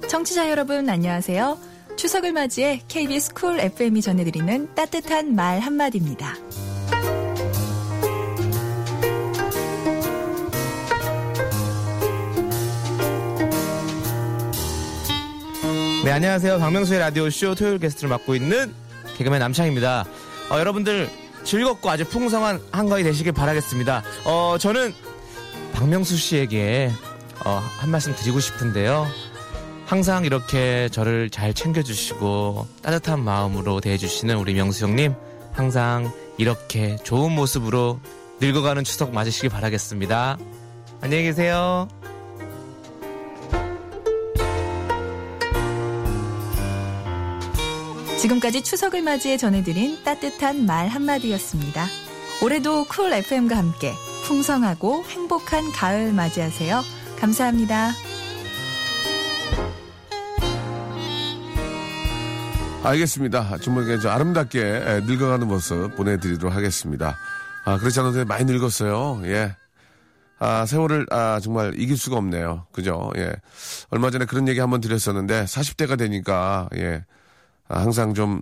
청취자 0.07 0.51
여러분 0.51 0.87
안녕하세요. 0.87 1.70
추석을 2.01 2.31
맞이해 2.31 2.81
KBS 2.87 3.35
쿨 3.35 3.59
FM이 3.59 4.01
전해드리는 4.01 4.73
따뜻한 4.73 5.35
말 5.35 5.59
한마디입니다. 5.59 6.35
네, 16.03 16.11
안녕하세요. 16.11 16.57
박명수의 16.57 16.99
라디오쇼 17.01 17.53
토요일 17.53 17.77
게스트를 17.77 18.09
맡고 18.09 18.33
있는 18.33 18.73
개그맨 19.17 19.37
남창입니다. 19.37 20.05
어, 20.49 20.57
여러분들 20.57 21.07
즐겁고 21.43 21.87
아주 21.87 22.05
풍성한 22.05 22.61
한가위 22.71 23.03
되시길 23.03 23.33
바라겠습니다. 23.33 24.01
어, 24.25 24.57
저는 24.59 24.91
박명수 25.73 26.17
씨에게 26.17 26.89
어, 27.45 27.61
한 27.77 27.91
말씀 27.91 28.15
드리고 28.15 28.39
싶은데요. 28.39 29.30
항상 29.91 30.23
이렇게 30.23 30.87
저를 30.87 31.29
잘 31.29 31.53
챙겨주시고 31.53 32.65
따뜻한 32.81 33.21
마음으로 33.21 33.81
대해주시는 33.81 34.37
우리 34.37 34.53
명수 34.53 34.85
형님 34.85 35.13
항상 35.51 36.09
이렇게 36.37 36.95
좋은 37.03 37.33
모습으로 37.33 37.99
늙어가는 38.39 38.85
추석 38.85 39.13
맞으시길 39.13 39.49
바라겠습니다. 39.49 40.37
안녕히 41.01 41.23
계세요. 41.23 41.89
지금까지 48.17 48.63
추석을 48.63 49.01
맞이해 49.01 49.35
전해드린 49.35 50.01
따뜻한 50.05 50.65
말 50.65 50.87
한마디였습니다. 50.87 51.85
올해도 52.41 52.85
쿨 52.85 53.11
FM과 53.11 53.57
함께 53.57 53.91
풍성하고 54.23 55.03
행복한 55.09 55.69
가을 55.73 56.13
맞이하세요. 56.13 56.81
감사합니다. 57.19 57.91
알겠습니다. 62.83 63.57
정말 63.59 63.85
아름답게 64.05 64.59
예, 64.59 65.01
늙어가는 65.05 65.47
모습 65.47 65.95
보내드리도록 65.95 66.53
하겠습니다. 66.53 67.15
아, 67.63 67.77
그렇지 67.77 67.99
않아도 67.99 68.25
많이 68.25 68.45
늙었어요. 68.45 69.21
예. 69.25 69.55
아, 70.39 70.65
세월을, 70.65 71.05
아, 71.11 71.39
정말 71.39 71.79
이길 71.79 71.95
수가 71.95 72.17
없네요. 72.17 72.65
그죠? 72.71 73.11
예. 73.17 73.33
얼마 73.91 74.09
전에 74.09 74.25
그런 74.25 74.47
얘기 74.47 74.59
한번 74.59 74.81
드렸었는데, 74.81 75.45
40대가 75.45 75.95
되니까, 75.99 76.67
예. 76.75 77.05
아, 77.67 77.81
항상 77.81 78.15
좀, 78.15 78.41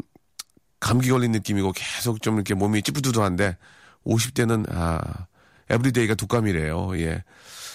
감기 0.79 1.09
걸린 1.09 1.33
느낌이고, 1.33 1.73
계속 1.73 2.21
좀 2.21 2.35
이렇게 2.35 2.53
몸이 2.53 2.81
찌뿌두두한데, 2.83 3.57
50대는, 4.05 4.73
아, 4.73 5.01
everyday가 5.69 6.15
독감이래요. 6.15 6.97
예. 6.99 7.25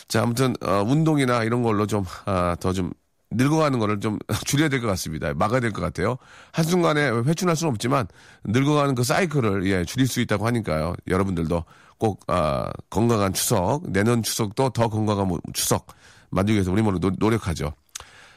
자, 0.08 0.22
아무튼, 0.22 0.54
어, 0.62 0.82
운동이나 0.86 1.44
이런 1.44 1.62
걸로 1.62 1.86
좀, 1.86 2.06
아, 2.24 2.56
더 2.58 2.72
좀, 2.72 2.92
늙어가는 3.36 3.78
거를 3.78 4.00
좀 4.00 4.18
줄여야 4.46 4.68
될 4.68 4.80
것 4.80 4.86
같습니다. 4.88 5.32
막아야 5.34 5.60
될 5.60 5.72
것 5.72 5.80
같아요. 5.82 6.16
한순간에 6.52 7.10
회춘할 7.10 7.56
수는 7.56 7.72
없지만 7.72 8.06
늙어가는 8.44 8.94
그 8.94 9.04
사이클을 9.04 9.66
예, 9.66 9.84
줄일 9.84 10.06
수 10.08 10.20
있다고 10.20 10.46
하니까요. 10.46 10.94
여러분들도 11.08 11.64
꼭 11.98 12.20
아, 12.26 12.70
건강한 12.90 13.32
추석, 13.32 13.82
내년 13.90 14.22
추석도 14.22 14.70
더 14.70 14.88
건강한 14.88 15.28
모- 15.28 15.38
추석 15.52 15.86
만들기 16.30 16.56
위해서 16.56 16.72
우리 16.72 16.82
모두 16.82 16.98
노- 16.98 17.16
노력하죠. 17.18 17.72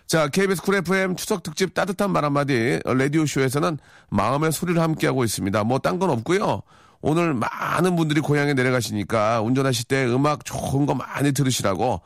자, 0.05 0.27
KBS 0.29 0.61
쿨 0.61 0.75
FM 0.75 1.15
추석 1.17 1.43
특집 1.43 1.73
따뜻한 1.73 2.11
말 2.11 2.23
한마디 2.23 2.79
라디오 2.85 3.25
쇼에서는 3.25 3.77
마음의 4.09 4.51
소리를 4.53 4.81
함께하고 4.81 5.23
있습니다. 5.25 5.63
뭐 5.65 5.79
딴 5.79 5.99
건 5.99 6.09
없고요. 6.11 6.61
오늘 7.01 7.33
많은 7.33 7.95
분들이 7.95 8.21
고향에 8.21 8.53
내려가시니까 8.53 9.41
운전하실 9.41 9.85
때 9.85 10.05
음악 10.05 10.45
좋은 10.45 10.85
거 10.85 10.95
많이 10.95 11.31
들으시라고 11.33 11.85
어, 11.93 12.01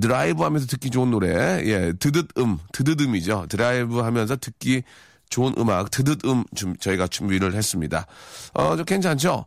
드라이브 0.00 0.42
하면서 0.42 0.66
듣기 0.66 0.90
좋은 0.90 1.10
노래, 1.10 1.62
예, 1.64 1.92
드듯음, 1.92 2.58
드듯음이죠. 2.72 3.46
드라이브 3.48 4.00
하면서 4.00 4.36
듣기 4.36 4.82
좋은 5.30 5.54
음악, 5.58 5.90
드듯음 5.90 6.44
좀 6.54 6.76
저희가 6.76 7.06
준비를 7.06 7.54
했습니다. 7.54 8.06
어, 8.52 8.76
좀 8.76 8.84
괜찮죠? 8.84 9.46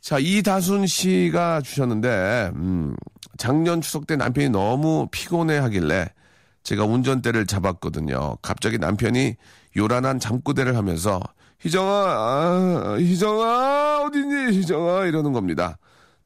자, 0.00 0.18
이다순 0.18 0.86
씨가 0.86 1.60
주셨는데, 1.60 2.52
음, 2.54 2.94
작년 3.36 3.80
추석 3.80 4.06
때 4.06 4.16
남편이 4.16 4.48
너무 4.48 5.08
피곤해 5.10 5.58
하길래 5.58 6.08
제가 6.62 6.84
운전대를 6.84 7.46
잡았거든요. 7.46 8.38
갑자기 8.40 8.78
남편이 8.78 9.36
요란한 9.76 10.18
잠꼬대를 10.18 10.76
하면서 10.76 11.20
희정아, 11.60 11.90
아, 11.90 12.96
희정아, 12.98 14.04
어디니, 14.04 14.56
희정아, 14.56 15.04
이러는 15.04 15.32
겁니다. 15.32 15.78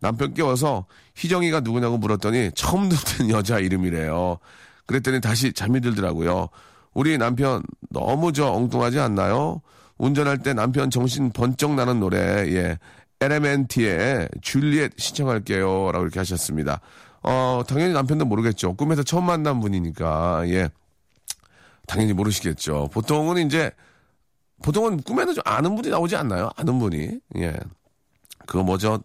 남편 0.05 0.35
깨워서 0.35 0.85
희정이가 1.17 1.61
누구냐고 1.61 1.97
물었더니 1.97 2.51
처음 2.55 2.91
듣는 2.91 3.31
여자 3.31 3.59
이름이래요. 3.59 4.37
그랬더니 4.85 5.23
다시 5.23 5.55
잠이 5.55 5.81
들더라고요. 5.81 6.51
우리 6.93 7.17
남편 7.17 7.63
너무 7.89 8.31
저 8.35 8.49
엉뚱하지 8.49 9.01
않나요? 9.01 9.63
운전할 9.97 10.43
때 10.43 10.53
남편 10.53 10.91
정신 10.91 11.31
번쩍 11.33 11.75
나는 11.75 12.01
노래, 12.01 12.19
예. 12.19 12.79
에레멘티의 13.23 14.29
줄리엣 14.43 14.93
신청할게요. 14.99 15.91
라고 15.93 16.03
이렇게 16.03 16.19
하셨습니다. 16.21 16.83
어, 17.23 17.63
당연히 17.67 17.95
남편도 17.95 18.27
모르겠죠. 18.27 18.75
꿈에서 18.75 19.03
처음 19.03 19.25
만난 19.25 19.59
분이니까, 19.61 20.47
예. 20.49 20.69
당연히 21.87 22.13
모르시겠죠. 22.13 22.91
보통은 22.93 23.47
이제, 23.47 23.71
보통은 24.63 25.01
꿈에는 25.01 25.33
좀 25.33 25.43
아는 25.47 25.75
분이 25.75 25.89
나오지 25.89 26.15
않나요? 26.15 26.51
아는 26.57 26.79
분이. 26.79 27.21
예. 27.39 27.57
그거 28.47 28.63
뭐죠? 28.63 29.03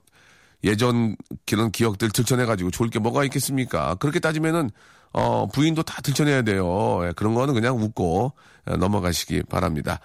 예전 0.64 1.16
그런 1.46 1.72
기억들 1.72 2.10
들춰내가지고 2.10 2.72
좋을 2.72 2.90
게 2.90 3.00
뭐가 3.00 3.24
있겠습니까? 3.26 3.96
그렇게 3.96 4.20
따지면은, 4.20 4.70
어, 5.12 5.48
부인도 5.48 5.82
다 5.84 6.02
들춰내야 6.02 6.44
돼요. 6.44 7.00
예, 7.04 7.14
그런 7.16 7.34
거는 7.34 7.54
그냥 7.54 7.78
웃고 7.78 8.34
예, 8.70 8.76
넘어가시기 8.76 9.44
바랍니다. 9.50 10.00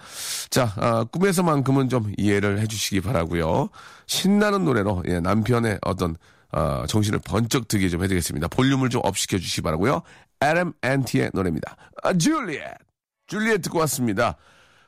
자, 0.49 0.73
아, 0.77 1.03
꿈에서만큼은 1.03 1.89
좀 1.89 2.11
이해를 2.17 2.59
해주시기 2.61 3.01
바라고요 3.01 3.69
신나는 4.07 4.65
노래로, 4.65 5.03
예, 5.07 5.19
남편의 5.19 5.79
어떤, 5.83 6.15
어, 6.51 6.85
정신을 6.87 7.19
번쩍 7.19 7.67
들게 7.67 7.89
좀 7.89 8.01
해드리겠습니다. 8.03 8.47
볼륨을 8.47 8.89
좀 8.89 9.01
up 9.03 9.17
시켜 9.17 9.37
주시기 9.37 9.61
바라고요 9.61 10.01
LMNT의 10.39 11.31
노래입니다. 11.33 11.75
아, 12.01 12.13
줄리엣! 12.13 12.63
줄리엣 13.27 13.61
듣고 13.63 13.79
왔습니다. 13.79 14.37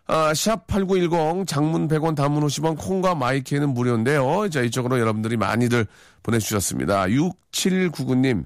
아, 0.08 0.32
샵8910 0.32 1.46
장문 1.46 1.90
100원 1.90 2.16
단문 2.16 2.46
50원 2.46 2.78
콩과 2.78 3.16
my 3.16 3.32
K는 3.32 3.74
무료인데요. 3.74 4.50
자, 4.50 4.62
이쪽으로 4.62 5.00
여러분들이 5.00 5.36
많이들 5.36 5.86
보내주셨습니다. 6.24 7.08
6799님 7.08 8.46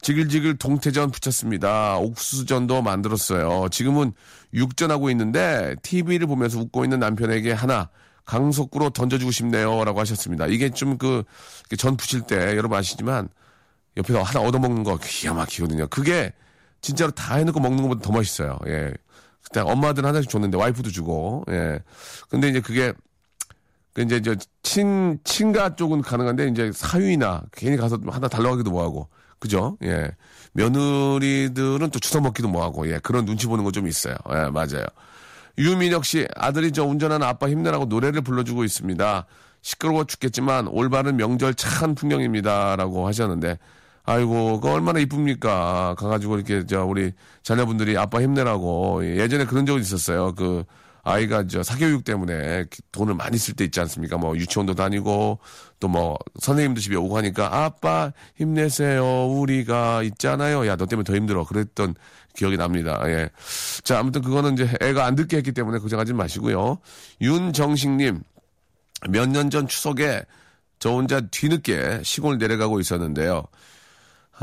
지글지글 0.00 0.56
동태전 0.56 1.10
붙였습니다. 1.10 1.98
옥수수전도 1.98 2.82
만들었어요. 2.82 3.68
지금은 3.70 4.12
육전하고 4.54 5.10
있는데 5.10 5.76
TV를 5.82 6.26
보면서 6.26 6.58
웃고 6.58 6.84
있는 6.84 6.98
남편에게 6.98 7.52
하나 7.52 7.88
강속구로 8.24 8.90
던져주고 8.90 9.30
싶네요. 9.30 9.84
라고 9.84 10.00
하셨습니다. 10.00 10.46
이게 10.46 10.70
좀 10.70 10.96
그전 10.96 11.96
부칠 11.96 12.22
때 12.22 12.56
여러분 12.56 12.78
아시지만 12.78 13.28
옆에서 13.96 14.22
하나 14.22 14.40
얻어먹는 14.40 14.82
거 14.82 14.96
기가 14.96 15.34
막히거든요. 15.34 15.86
그게 15.88 16.32
진짜로 16.80 17.12
다 17.12 17.36
해놓고 17.36 17.60
먹는 17.60 17.82
것보다 17.82 18.00
더 18.00 18.12
맛있어요. 18.12 18.58
예. 18.66 18.92
그때 19.44 19.60
엄마들 19.60 20.04
하나씩 20.06 20.30
줬는데 20.30 20.56
와이프도 20.56 20.90
주고, 20.90 21.44
예. 21.50 21.80
근데 22.28 22.48
이제 22.48 22.60
그게, 22.60 22.92
그 23.92 24.02
이제 24.02 24.22
저 24.22 24.34
친, 24.62 25.18
친가 25.24 25.76
쪽은 25.76 26.02
가능한데 26.02 26.48
이제 26.48 26.72
사위나 26.72 27.42
괜히 27.52 27.76
가서 27.76 27.98
하나 28.08 28.28
달라고 28.28 28.54
하기도 28.54 28.70
뭐하고, 28.70 29.08
그죠? 29.38 29.76
예. 29.82 30.10
며느리들은 30.52 31.90
또 31.90 31.98
주워 31.98 32.22
먹기도 32.22 32.48
뭐하고, 32.48 32.88
예. 32.90 32.98
그런 33.00 33.24
눈치 33.24 33.46
보는 33.46 33.64
거 33.64 33.70
좀 33.70 33.86
있어요. 33.88 34.14
예, 34.30 34.50
맞아요. 34.50 34.84
유민혁 35.58 36.04
씨, 36.04 36.26
아들이 36.36 36.72
저 36.72 36.84
운전하는 36.84 37.26
아빠 37.26 37.48
힘내라고 37.48 37.86
노래를 37.86 38.22
불러주고 38.22 38.64
있습니다. 38.64 39.26
시끄러워 39.60 40.04
죽겠지만 40.04 40.66
올바른 40.68 41.16
명절 41.16 41.54
착한 41.54 41.94
풍경입니다. 41.94 42.76
라고 42.76 43.06
하셨는데, 43.06 43.58
아이고, 44.04 44.60
그 44.60 44.68
얼마나 44.68 44.98
이쁩니까? 44.98 45.94
가가지고 45.98 46.36
이렇게 46.36 46.66
저 46.66 46.84
우리 46.84 47.12
자녀분들이 47.42 47.96
아빠 47.96 48.20
힘내라고. 48.20 49.04
예전에 49.18 49.44
그런 49.46 49.64
적이 49.66 49.80
있었어요. 49.82 50.34
그 50.34 50.64
아이가 51.04 51.46
저 51.48 51.62
사교육 51.62 52.04
때문에 52.04 52.64
돈을 52.92 53.14
많이 53.14 53.36
쓸 53.38 53.54
때 53.54 53.64
있지 53.64 53.80
않습니까? 53.80 54.16
뭐 54.18 54.36
유치원도 54.36 54.74
다니고 54.74 55.38
또 55.80 55.88
뭐 55.88 56.16
선생님도 56.40 56.80
집에 56.80 56.94
오고 56.96 57.16
하니까 57.16 57.64
아빠 57.64 58.12
힘내세요. 58.36 59.26
우리가 59.26 60.02
있잖아요. 60.04 60.66
야, 60.68 60.76
너 60.76 60.86
때문에 60.86 61.04
더 61.04 61.14
힘들어. 61.16 61.44
그랬던 61.44 61.94
기억이 62.36 62.56
납니다. 62.56 63.00
예. 63.06 63.28
자, 63.82 63.98
아무튼 63.98 64.22
그거는 64.22 64.54
이제 64.54 64.68
애가 64.80 65.04
안 65.04 65.16
듣게 65.16 65.36
했기 65.38 65.50
때문에 65.52 65.78
걱정하지 65.78 66.12
마시고요. 66.12 66.78
윤정식님, 67.20 68.22
몇 69.10 69.28
년 69.28 69.50
전 69.50 69.66
추석에 69.66 70.22
저 70.78 70.90
혼자 70.90 71.20
뒤늦게 71.20 72.00
시골 72.04 72.38
내려가고 72.38 72.78
있었는데요. 72.80 73.44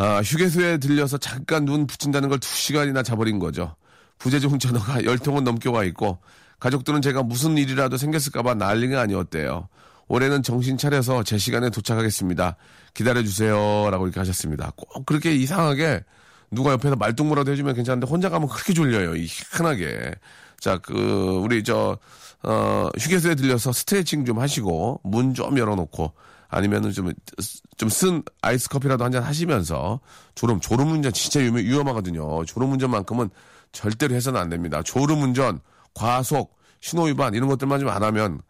아, 0.02 0.22
휴게소에 0.22 0.78
들려서 0.78 1.18
잠깐 1.18 1.66
눈 1.66 1.86
붙인다는 1.86 2.30
걸 2.30 2.40
두 2.40 2.48
시간이나 2.48 3.04
자버린 3.04 3.38
거죠. 3.38 3.76
부재중 4.18 4.58
전화가 4.58 5.04
열 5.04 5.18
통은 5.20 5.44
넘게 5.44 5.68
와 5.70 5.84
있고 5.84 6.20
가족들은 6.62 7.02
제가 7.02 7.22
무슨 7.24 7.58
일이라도 7.58 7.98
생겼을까봐 7.98 8.54
난리가 8.56 9.02
아니었대요. 9.02 9.68
올해는 10.08 10.42
정신 10.42 10.78
차려서 10.78 11.24
제 11.24 11.38
시간에 11.38 11.70
도착하겠습니다. 11.70 12.56
기다려주세요. 12.94 13.90
라고 13.92 14.06
이렇게 14.06 14.22
하셨습니다. 14.22 14.72
꼭 14.78 15.06
그렇게 15.06 15.36
이상하게 15.36 16.04
누가 16.50 16.72
옆에서 16.72 16.96
말동무라도 16.96 17.52
해주면 17.52 17.76
괜찮은데 17.76 18.08
혼자 18.08 18.30
가면 18.30 18.48
그렇게 18.48 18.72
졸려요. 18.74 19.16
희한하게. 19.18 20.14
자, 20.62 20.78
그, 20.78 21.40
우리 21.44 21.64
저, 21.64 21.98
어, 22.44 22.90
휴게소에 22.98 23.36
들려서 23.36 23.74
스트레칭 23.74 24.24
좀 24.26 24.40
하시고 24.40 25.02
문 25.04 25.34
좀 25.34 25.58
열어놓고 25.58 26.14
아니면은 26.50 26.92
좀, 26.92 27.12
좀 27.78 27.90
쓴 27.90 28.24
아이스 28.42 28.68
커피라도 28.70 29.04
한 29.06 29.12
잔 29.12 29.24
하시면서 29.24 30.00
졸음, 30.36 30.60
졸음 30.60 30.92
운전 30.92 31.14
진짜 31.14 31.40
위험, 31.40 31.58
위험하거든요. 31.58 32.44
졸음 32.46 32.72
운전만큼은 32.74 33.30
절대로 33.72 34.16
해서는 34.16 34.40
안 34.40 34.50
됩니다. 34.50 34.82
졸음 34.84 35.22
운전, 35.22 35.60
과속, 35.94 36.58
신호 36.82 37.04
위반 37.04 37.34
이런 37.36 37.48
것들만 37.50 37.80
좀 37.80 37.90
안 37.90 38.04
하면 38.04 38.42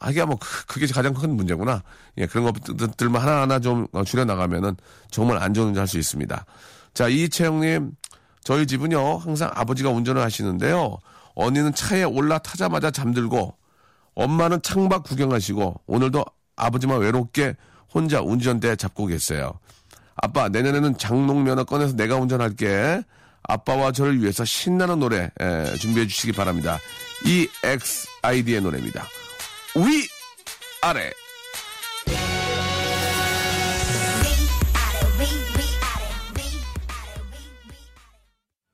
하기야 0.00 0.26
뭐 0.26 0.36
그- 0.40 0.66
그게 0.66 0.86
가장 0.86 1.14
큰 1.14 1.36
문제구나. 1.36 1.82
예, 2.18 2.26
그런 2.26 2.52
것들만 2.52 3.20
하나하나 3.22 3.58
좀 3.60 3.86
어, 3.92 4.02
줄여 4.04 4.24
나가면은 4.24 4.76
정말 5.10 5.38
안전 5.42 5.68
운전 5.68 5.82
할 5.82 5.86
수 5.88 5.98
있습니다. 5.98 6.44
자, 6.94 7.08
이채영님, 7.08 7.92
저희 8.42 8.66
집은요, 8.66 9.18
항상 9.18 9.50
아버지가 9.54 9.90
운전을 9.90 10.20
하시는데요. 10.22 10.98
언니는 11.34 11.74
차에 11.74 12.04
올라타자마자 12.04 12.90
잠들고, 12.90 13.56
엄마는 14.14 14.62
창밖 14.62 15.02
구경하시고, 15.04 15.80
오늘도 15.86 16.24
아버지만 16.56 17.00
외롭게 17.00 17.54
혼자 17.92 18.20
운전대 18.20 18.76
잡고 18.76 19.06
계세요. 19.06 19.58
아빠, 20.16 20.48
내년에는 20.48 20.96
장롱 20.98 21.44
면허 21.44 21.64
꺼내서 21.64 21.94
내가 21.96 22.16
운전할게. 22.16 23.02
아빠와 23.46 23.92
저를 23.92 24.20
위해서 24.22 24.44
신나는 24.44 24.98
노래 25.00 25.30
에, 25.38 25.76
준비해 25.76 26.06
주시기 26.06 26.32
바랍니다. 26.32 26.78
EXID의 27.24 28.62
노래입니다. 28.62 29.04
위, 29.76 30.08
아래. 30.80 31.12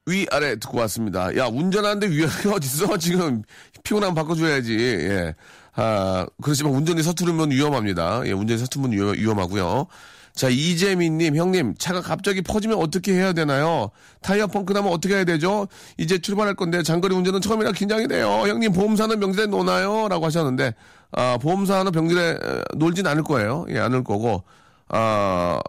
위아래 0.07 0.57
듣고 0.59 0.79
왔습니다. 0.79 1.37
야, 1.37 1.47
운전하는데 1.47 2.09
위아래가 2.11 2.55
어딨어? 2.55 2.97
지금 2.99 3.43
피곤하면 3.85 4.15
바꿔줘야지. 4.15 4.77
예. 4.79 5.35
아, 5.81 6.27
그렇지만 6.43 6.75
운전이 6.75 7.03
서투르면 7.03 7.53
위험합니다. 7.53 8.21
예, 8.27 8.33
운전이 8.33 8.59
서투르면 8.61 8.93
위험, 8.93 9.15
위험하고요. 9.15 9.87
자, 10.35 10.49
이재민님, 10.51 11.37
형님, 11.37 11.75
차가 11.79 12.03
갑자기 12.03 12.43
퍼지면 12.43 12.79
어떻게 12.79 13.15
해야 13.15 13.33
되나요? 13.33 13.91
타이어 14.21 14.47
펑크 14.47 14.75
나면 14.75 14.93
어떻게 14.93 15.15
해야 15.15 15.25
되죠? 15.25 15.69
이제 15.97 16.19
출발할 16.19 16.55
건데 16.55 16.83
장거리 16.83 17.15
운전은 17.15 17.41
처음이라 17.41 17.73
긴장이 17.73 18.09
돼요. 18.09 18.29
형님, 18.47 18.73
보험사는 18.73 19.19
명절에 19.19 19.47
노나요? 19.47 20.07
라고 20.09 20.27
하셨는데, 20.27 20.75
아, 21.13 21.39
보험사는 21.41 21.91
명절에 21.93 22.29
에, 22.31 22.37
놀진 22.77 23.07
않을 23.07 23.23
거예요. 23.23 23.65
예, 23.71 23.79
않을 23.79 24.05
거고, 24.05 24.45
아, 24.89 25.61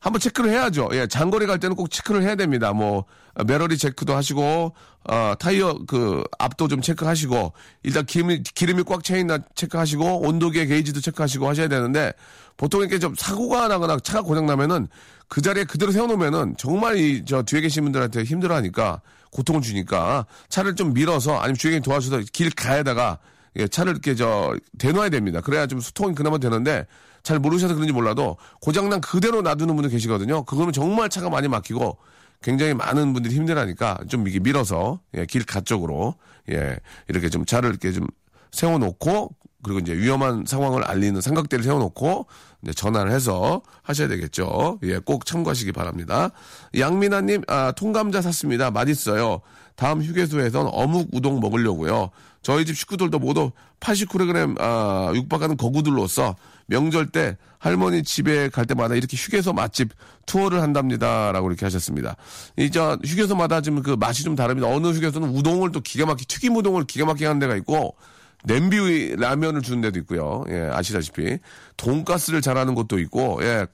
한번 0.00 0.18
체크를 0.18 0.50
해야죠. 0.50 0.88
예, 0.92 1.06
장거리 1.06 1.46
갈 1.46 1.58
때는 1.58 1.76
꼭 1.76 1.90
체크를 1.90 2.22
해야 2.22 2.34
됩니다. 2.34 2.72
뭐 2.72 3.04
메러리 3.46 3.76
체크도 3.76 4.16
하시고 4.16 4.74
어, 5.04 5.34
타이어 5.38 5.78
그 5.86 6.24
앞도 6.38 6.68
좀 6.68 6.80
체크하시고 6.80 7.52
일단 7.82 8.04
기름이 8.06 8.42
기름이 8.42 8.82
꽉 8.84 9.04
차 9.04 9.16
있나 9.16 9.38
체크하시고 9.54 10.20
온도계 10.26 10.66
게이지도 10.66 11.00
체크하시고 11.00 11.48
하셔야 11.48 11.68
되는데 11.68 12.12
보통 12.56 12.80
이렇게 12.80 12.98
좀 12.98 13.14
사고가 13.16 13.68
나거나 13.68 13.98
차가 14.00 14.22
고장 14.22 14.46
나면은 14.46 14.88
그 15.28 15.40
자리에 15.42 15.64
그대로 15.64 15.92
세워놓으면은 15.92 16.56
정말 16.58 16.96
이 16.96 17.22
저 17.26 17.42
뒤에 17.42 17.60
계신 17.60 17.84
분들한테 17.84 18.24
힘들어하니까 18.24 19.02
고통을 19.30 19.62
주니까 19.62 20.26
차를 20.48 20.74
좀 20.76 20.92
밀어서 20.94 21.38
아니면 21.38 21.56
주행이 21.56 21.80
도와줘서 21.82 22.22
길 22.32 22.50
가에다가 22.50 23.18
예, 23.56 23.68
차를 23.68 23.92
이렇게 23.92 24.14
저 24.14 24.56
대놔야 24.78 25.10
됩니다. 25.10 25.40
그래야 25.40 25.66
좀 25.66 25.80
소통이 25.80 26.14
그나마 26.14 26.38
되는데 26.38 26.86
잘 27.22 27.38
모르셔서 27.38 27.74
그런지 27.74 27.92
몰라도 27.92 28.36
고장난 28.60 29.00
그대로 29.00 29.42
놔두는 29.42 29.74
분들 29.76 29.90
계시거든요. 29.90 30.44
그거는 30.44 30.72
정말 30.72 31.08
차가 31.08 31.28
많이 31.30 31.48
막히고 31.48 31.96
굉장히 32.42 32.74
많은 32.74 33.12
분들이 33.12 33.34
힘들하니까 33.34 33.98
좀 34.08 34.26
이게 34.26 34.38
밀어서 34.40 35.00
예, 35.14 35.26
길 35.26 35.44
가 35.44 35.60
쪽으로 35.60 36.14
예, 36.50 36.78
이렇게 37.08 37.28
좀 37.28 37.44
차를 37.44 37.70
이렇게 37.70 37.92
좀 37.92 38.06
세워놓고 38.52 39.30
그리고 39.62 39.78
이제 39.80 39.92
위험한 39.94 40.44
상황을 40.46 40.84
알리는 40.84 41.20
삼각대를 41.20 41.62
세워놓고 41.62 42.26
이제 42.62 42.72
전화를 42.72 43.12
해서 43.12 43.60
하셔야 43.82 44.08
되겠죠. 44.08 44.78
예, 44.84 44.98
꼭 44.98 45.26
참고하시기 45.26 45.72
바랍니다. 45.72 46.30
양민아님, 46.78 47.42
아, 47.46 47.72
통감자 47.72 48.22
샀습니다. 48.22 48.70
맛있어요. 48.70 49.42
다음 49.76 50.02
휴게소에선 50.02 50.68
어묵 50.72 51.08
우동 51.12 51.40
먹으려고요. 51.40 52.10
저희 52.42 52.64
집 52.64 52.76
식구들도 52.76 53.18
모두 53.18 53.50
80kg 53.80 54.60
아, 54.60 55.12
육박하는 55.14 55.56
거구들로서 55.56 56.36
명절 56.66 57.08
때 57.08 57.36
할머니 57.58 58.02
집에 58.02 58.48
갈 58.48 58.64
때마다 58.64 58.94
이렇게 58.94 59.16
휴게소 59.16 59.52
맛집 59.52 59.90
투어를 60.26 60.62
한답니다라고 60.62 61.48
이렇게 61.48 61.66
하셨습니다. 61.66 62.16
이제 62.56 62.80
휴게소마다 63.04 63.60
지금 63.60 63.82
그 63.82 63.96
맛이 63.98 64.22
좀 64.22 64.36
다릅니다. 64.36 64.68
어느 64.68 64.86
휴게소는 64.88 65.28
우동을 65.28 65.72
또 65.72 65.80
기가 65.80 66.06
막히 66.06 66.24
튀김 66.24 66.56
우동을 66.56 66.84
기가 66.84 67.04
막히게 67.04 67.26
하는 67.26 67.38
데가 67.40 67.56
있고 67.56 67.96
냄비 68.44 69.16
라면을 69.16 69.60
주는 69.62 69.80
데도 69.82 69.98
있고요. 70.00 70.44
예, 70.48 70.70
아시다시피 70.72 71.38
돈가스를 71.76 72.40
잘하는 72.40 72.74
곳도 72.74 72.98
있고 73.00 73.40
예. 73.42 73.66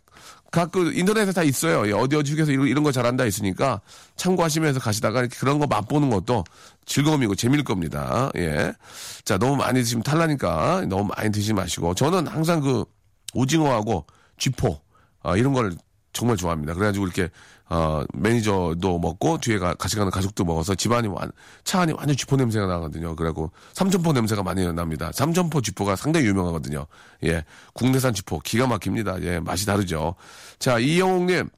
각 0.57 0.73
그 0.73 0.91
인터넷에 0.95 1.33
다 1.33 1.43
있어요. 1.43 1.87
예, 1.87 1.93
어디 1.93 2.17
어디 2.17 2.33
휴게소 2.33 2.51
이런, 2.51 2.67
이런 2.67 2.83
거 2.83 2.91
잘한다 2.91 3.27
있으니까 3.27 3.83
참고하시면서 4.17 4.81
가시다가 4.81 5.27
그런 5.27 5.59
거 5.59 5.67
맛보는 5.67 6.09
것도 6.09 6.45
즐거움이고 6.87 7.35
재미일 7.35 7.63
겁니다. 7.63 8.31
예. 8.37 8.73
자, 9.25 9.37
너무 9.37 9.57
많이 9.57 9.85
지금 9.85 10.03
탈라니까 10.03 10.87
너무 10.89 11.11
많이 11.15 11.31
드시지 11.31 11.53
마시고 11.53 11.93
저는 11.93 12.27
항상 12.27 12.61
그 12.61 12.85
오징어하고 13.35 14.07
쥐포 14.39 14.81
아, 15.23 15.37
이런 15.37 15.53
걸 15.53 15.73
정말 16.17 16.37
좋아합니다. 16.37 16.75
그래가지고 16.75 17.05
이렇게 17.05 17.29
어, 17.69 18.03
매니저도 18.15 18.99
먹고 18.99 19.39
뒤에 19.39 19.59
가, 19.59 19.75
같이 19.75 19.97
가는 19.97 20.11
가족도 20.11 20.45
먹어서 20.45 20.75
집안이 20.75 21.09
완, 21.09 21.31
차 21.65 21.81
안이 21.81 21.93
완전 21.93 22.17
쥐포 22.17 22.37
냄새가 22.37 22.67
나거든요. 22.67 23.15
그래갖고 23.17 23.51
삼천포 23.75 24.13
냄새가 24.13 24.43
많이 24.43 24.67
납니다. 24.73 25.11
삼천포 25.13 25.61
쥐포가 25.61 25.97
상당히 25.97 26.27
유명하거든요. 26.27 26.87
예, 27.25 27.45
국내산 27.75 28.15
쥐포 28.15 28.39
기가 28.41 28.67
막힙니다. 28.67 29.21
예, 29.23 29.41
맛이 29.41 29.67
다르죠. 29.67 30.15
자, 30.59 30.79
이영옥님 30.79 31.49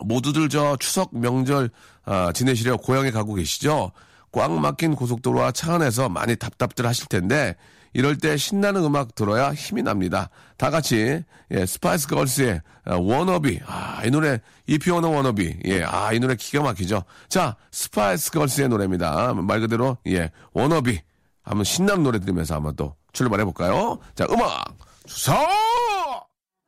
모두들 0.00 0.48
저 0.48 0.76
추석 0.78 1.16
명절 1.16 1.70
아, 2.04 2.32
지내시려 2.32 2.76
고향에 2.76 3.10
가고 3.10 3.34
계시죠? 3.34 3.92
꽉 4.32 4.52
막힌 4.52 4.94
고속도로와 4.94 5.52
차 5.52 5.74
안에서 5.74 6.08
많이 6.08 6.36
답답들 6.36 6.86
하실 6.86 7.06
텐데 7.06 7.56
이럴 7.94 8.16
때 8.16 8.36
신나는 8.36 8.82
음악 8.84 9.14
들어야 9.14 9.52
힘이 9.52 9.82
납니다. 9.82 10.30
다 10.56 10.70
같이 10.70 11.22
예, 11.50 11.66
Spice 11.66 12.08
Girls의 12.08 12.62
아, 12.84 12.96
워너비 12.96 13.60
아, 13.66 14.02
이 14.04 14.10
노래 14.10 14.40
If 14.66 14.74
you 14.74 14.87
wanna 14.87 15.08
Wannabe 15.08 15.58
예, 15.66 15.84
아, 15.84 16.12
이 16.12 16.20
노래 16.20 16.34
기가 16.36 16.62
막히죠. 16.62 17.04
자, 17.28 17.56
Spice 17.70 18.30
Girls의 18.30 18.68
노래입니다. 18.68 19.34
말 19.34 19.60
그대로 19.60 19.98
예, 20.06 20.30
워너비 20.52 21.00
한번 21.42 21.64
신나는 21.64 22.02
노래 22.02 22.18
들으면서 22.18 22.54
한번 22.54 22.76
또 22.76 22.96
출발해 23.12 23.44
볼까요? 23.44 23.98
자, 24.14 24.26
음악 24.30 24.76
주소! 25.06 25.32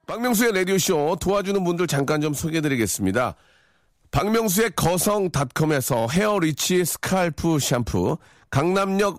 박명수의 0.06 0.52
라디오쇼 0.52 1.16
도와주는 1.20 1.64
분들 1.64 1.86
잠깐 1.86 2.20
좀 2.20 2.34
소개해 2.34 2.60
드리겠습니다. 2.60 3.34
박명수의 4.10 4.72
거성닷컴에서 4.76 6.08
헤어리치 6.08 6.84
스칼프 6.84 7.58
샴푸, 7.58 8.18
강남역 8.50 9.18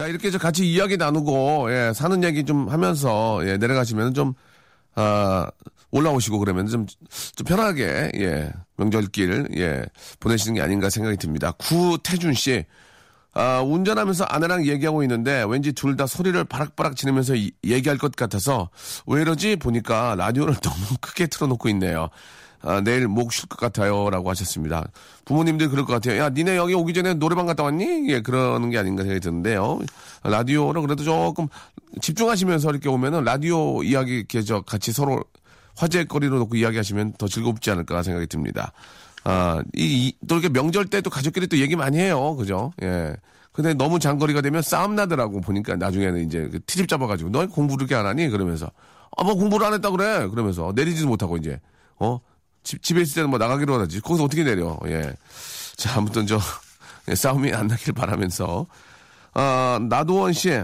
자, 0.00 0.06
이렇게 0.06 0.30
저 0.30 0.38
같이 0.38 0.66
이야기 0.66 0.96
나누고, 0.96 1.70
예, 1.70 1.92
사는 1.94 2.24
얘기 2.24 2.44
좀 2.44 2.70
하면서, 2.70 3.46
예, 3.46 3.58
내려가시면 3.58 4.14
좀, 4.14 4.32
아, 4.94 5.46
올라오시고 5.90 6.38
그러면 6.38 6.68
좀, 6.68 6.86
좀 6.86 7.44
편하게, 7.46 8.10
예, 8.14 8.50
명절길, 8.78 9.48
예, 9.58 9.84
보내시는 10.18 10.54
게 10.54 10.62
아닌가 10.62 10.88
생각이 10.88 11.18
듭니다. 11.18 11.52
구태준 11.58 12.32
씨, 12.32 12.64
아, 13.32 13.60
운전하면서 13.60 14.24
아내랑 14.24 14.66
얘기하고 14.66 15.02
있는데 15.04 15.44
왠지 15.48 15.72
둘 15.72 15.96
다 15.96 16.06
소리를 16.06 16.42
바락바락 16.44 16.96
지르면서 16.96 17.34
이- 17.34 17.52
얘기할 17.64 17.96
것 17.98 18.14
같아서 18.16 18.70
왜 19.06 19.20
이러지 19.22 19.56
보니까 19.56 20.14
라디오를 20.16 20.54
너무 20.62 20.76
크게 21.00 21.26
틀어놓고 21.28 21.68
있네요. 21.70 22.08
아, 22.62 22.80
내일 22.82 23.08
목 23.08 23.32
쉴 23.32 23.48
것 23.48 23.58
같아요. 23.58 24.10
라고 24.10 24.28
하셨습니다. 24.30 24.86
부모님들 25.24 25.70
그럴 25.70 25.84
것 25.86 25.92
같아요. 25.94 26.20
야, 26.20 26.28
니네 26.28 26.56
여기 26.56 26.74
오기 26.74 26.92
전에 26.92 27.14
노래방 27.14 27.46
갔다 27.46 27.62
왔니? 27.62 28.10
예, 28.10 28.20
그러는 28.20 28.68
게 28.70 28.78
아닌가 28.78 29.02
생각이 29.02 29.20
드는데요. 29.20 29.78
라디오를 30.24 30.82
그래도 30.82 31.02
조금 31.04 31.48
집중하시면서 32.02 32.70
이렇게 32.70 32.88
오면은 32.88 33.24
라디오 33.24 33.82
이야기 33.82 34.16
이렇게 34.18 34.42
저 34.42 34.60
같이 34.60 34.92
서로 34.92 35.22
화제거리로 35.76 36.38
놓고 36.40 36.56
이야기하시면 36.56 37.14
더 37.16 37.26
즐겁지 37.28 37.70
않을까 37.70 38.02
생각이 38.02 38.26
듭니다. 38.26 38.72
아, 39.24 39.62
이, 39.76 40.08
이- 40.08 40.26
또 40.26 40.36
이렇게 40.38 40.48
명절 40.48 40.86
때또 40.86 41.10
가족끼리 41.10 41.46
또 41.46 41.58
얘기 41.58 41.76
많이 41.76 41.98
해요. 41.98 42.34
그죠? 42.36 42.72
예. 42.82 43.14
근데 43.52 43.74
너무 43.74 43.98
장거리가 43.98 44.40
되면 44.40 44.62
싸움 44.62 44.94
나더라고 44.94 45.40
보니까 45.40 45.76
나중에는 45.76 46.24
이제 46.26 46.48
그 46.50 46.60
트집 46.64 46.88
잡아가지고 46.88 47.30
너 47.30 47.46
공부를 47.46 47.82
이렇게 47.84 47.94
안 47.96 48.06
하니? 48.06 48.28
그러면서 48.28 48.70
아, 49.16 49.24
뭐 49.24 49.34
공부를 49.34 49.66
안 49.66 49.74
했다 49.74 49.90
그래. 49.90 50.26
그러면서 50.28 50.72
내리지도 50.74 51.08
못하고 51.08 51.36
이제 51.36 51.60
어? 51.98 52.20
집, 52.62 52.82
집에 52.82 53.00
있을 53.02 53.16
때는 53.16 53.30
뭐 53.30 53.38
나가기로 53.38 53.78
하지. 53.80 54.00
거기서 54.00 54.24
어떻게 54.24 54.44
내려. 54.44 54.78
예. 54.86 55.12
자, 55.76 55.96
아무튼 55.98 56.26
저 56.26 56.38
예, 57.08 57.14
싸움이 57.14 57.52
안 57.52 57.66
나길 57.66 57.92
바라면서 57.92 58.66
아, 59.34 59.78
나도원 59.88 60.32
씨 60.32 60.62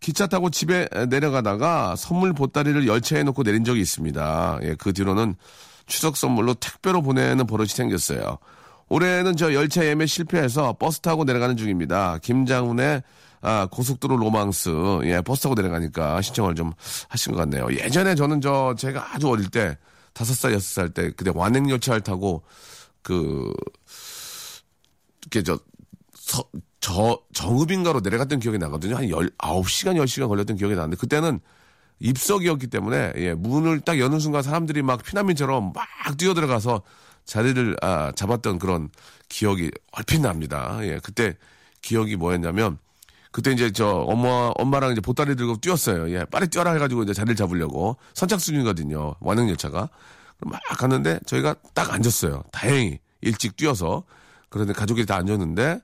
기차 0.00 0.26
타고 0.26 0.50
집에 0.50 0.88
내려가다가 1.10 1.94
선물 1.96 2.32
보따리를 2.32 2.86
열차에 2.86 3.22
놓고 3.22 3.42
내린 3.44 3.64
적이 3.64 3.80
있습니다. 3.82 4.58
예, 4.62 4.74
그 4.74 4.92
뒤로는 4.92 5.36
추석 5.90 6.16
선물로 6.16 6.54
택배로 6.54 7.02
보내는 7.02 7.46
버릇이 7.46 7.68
생겼어요. 7.68 8.38
올해는 8.88 9.36
저 9.36 9.52
열차 9.52 9.84
예매 9.84 10.06
실패해서 10.06 10.74
버스 10.74 11.00
타고 11.00 11.24
내려가는 11.24 11.56
중입니다. 11.56 12.18
김장훈의 12.18 13.02
아, 13.42 13.66
고속도로 13.70 14.16
로망스. 14.16 15.00
예, 15.04 15.20
버스 15.20 15.42
타고 15.42 15.54
내려가니까 15.54 16.22
신청을 16.22 16.54
좀 16.54 16.72
하신 17.08 17.32
것 17.32 17.38
같네요. 17.38 17.68
예전에 17.72 18.14
저는 18.14 18.40
저 18.40 18.74
제가 18.78 19.14
아주 19.14 19.28
어릴 19.28 19.48
때 19.50 19.76
다섯 20.12 20.34
살 20.34 20.52
여섯 20.52 20.64
살 20.64 20.90
때 20.90 21.10
그때 21.10 21.30
완행 21.34 21.68
열차를 21.68 22.02
타고 22.02 22.42
그 23.02 23.52
이렇게 25.22 25.42
저 25.42 25.58
서, 26.14 26.44
저, 26.80 27.20
정읍인가로 27.32 28.00
내려갔던 28.00 28.38
기억이 28.38 28.58
나거든요. 28.58 28.96
한 28.96 29.04
19시간, 29.06 29.96
10시간 29.96 30.28
걸렸던 30.28 30.56
기억이 30.56 30.76
나는데, 30.76 30.96
그때는 30.96 31.40
입석이었기 32.00 32.66
때문에, 32.66 33.12
예, 33.16 33.34
문을 33.34 33.80
딱 33.80 33.98
여는 33.98 34.18
순간 34.18 34.42
사람들이 34.42 34.82
막 34.82 35.02
피난민처럼 35.02 35.72
막 35.74 36.18
뛰어들어가서 36.18 36.82
자리를, 37.24 37.76
아, 37.82 38.12
잡았던 38.12 38.58
그런 38.58 38.88
기억이 39.28 39.70
얼핏 39.92 40.20
납니다. 40.20 40.78
예, 40.82 40.98
그때 41.02 41.36
기억이 41.82 42.16
뭐였냐면, 42.16 42.78
그때 43.32 43.52
이제 43.52 43.70
저 43.70 43.86
엄마, 43.86 44.50
엄마랑 44.56 44.92
이제 44.92 45.00
보따리 45.00 45.36
들고 45.36 45.58
뛰었어요. 45.60 46.10
예, 46.10 46.24
빨리 46.24 46.48
뛰어라 46.48 46.72
해가지고 46.72 47.04
이제 47.04 47.12
자리를 47.12 47.36
잡으려고. 47.36 47.96
선착순이거든요. 48.14 49.14
완행열차가. 49.20 49.88
막 50.40 50.60
갔는데 50.78 51.20
저희가 51.26 51.54
딱 51.74 51.92
앉았어요. 51.92 52.42
다행히. 52.50 52.98
일찍 53.20 53.56
뛰어서. 53.56 54.04
그런데 54.48 54.72
가족들이 54.72 55.06
다 55.06 55.16
앉았는데 55.16 55.80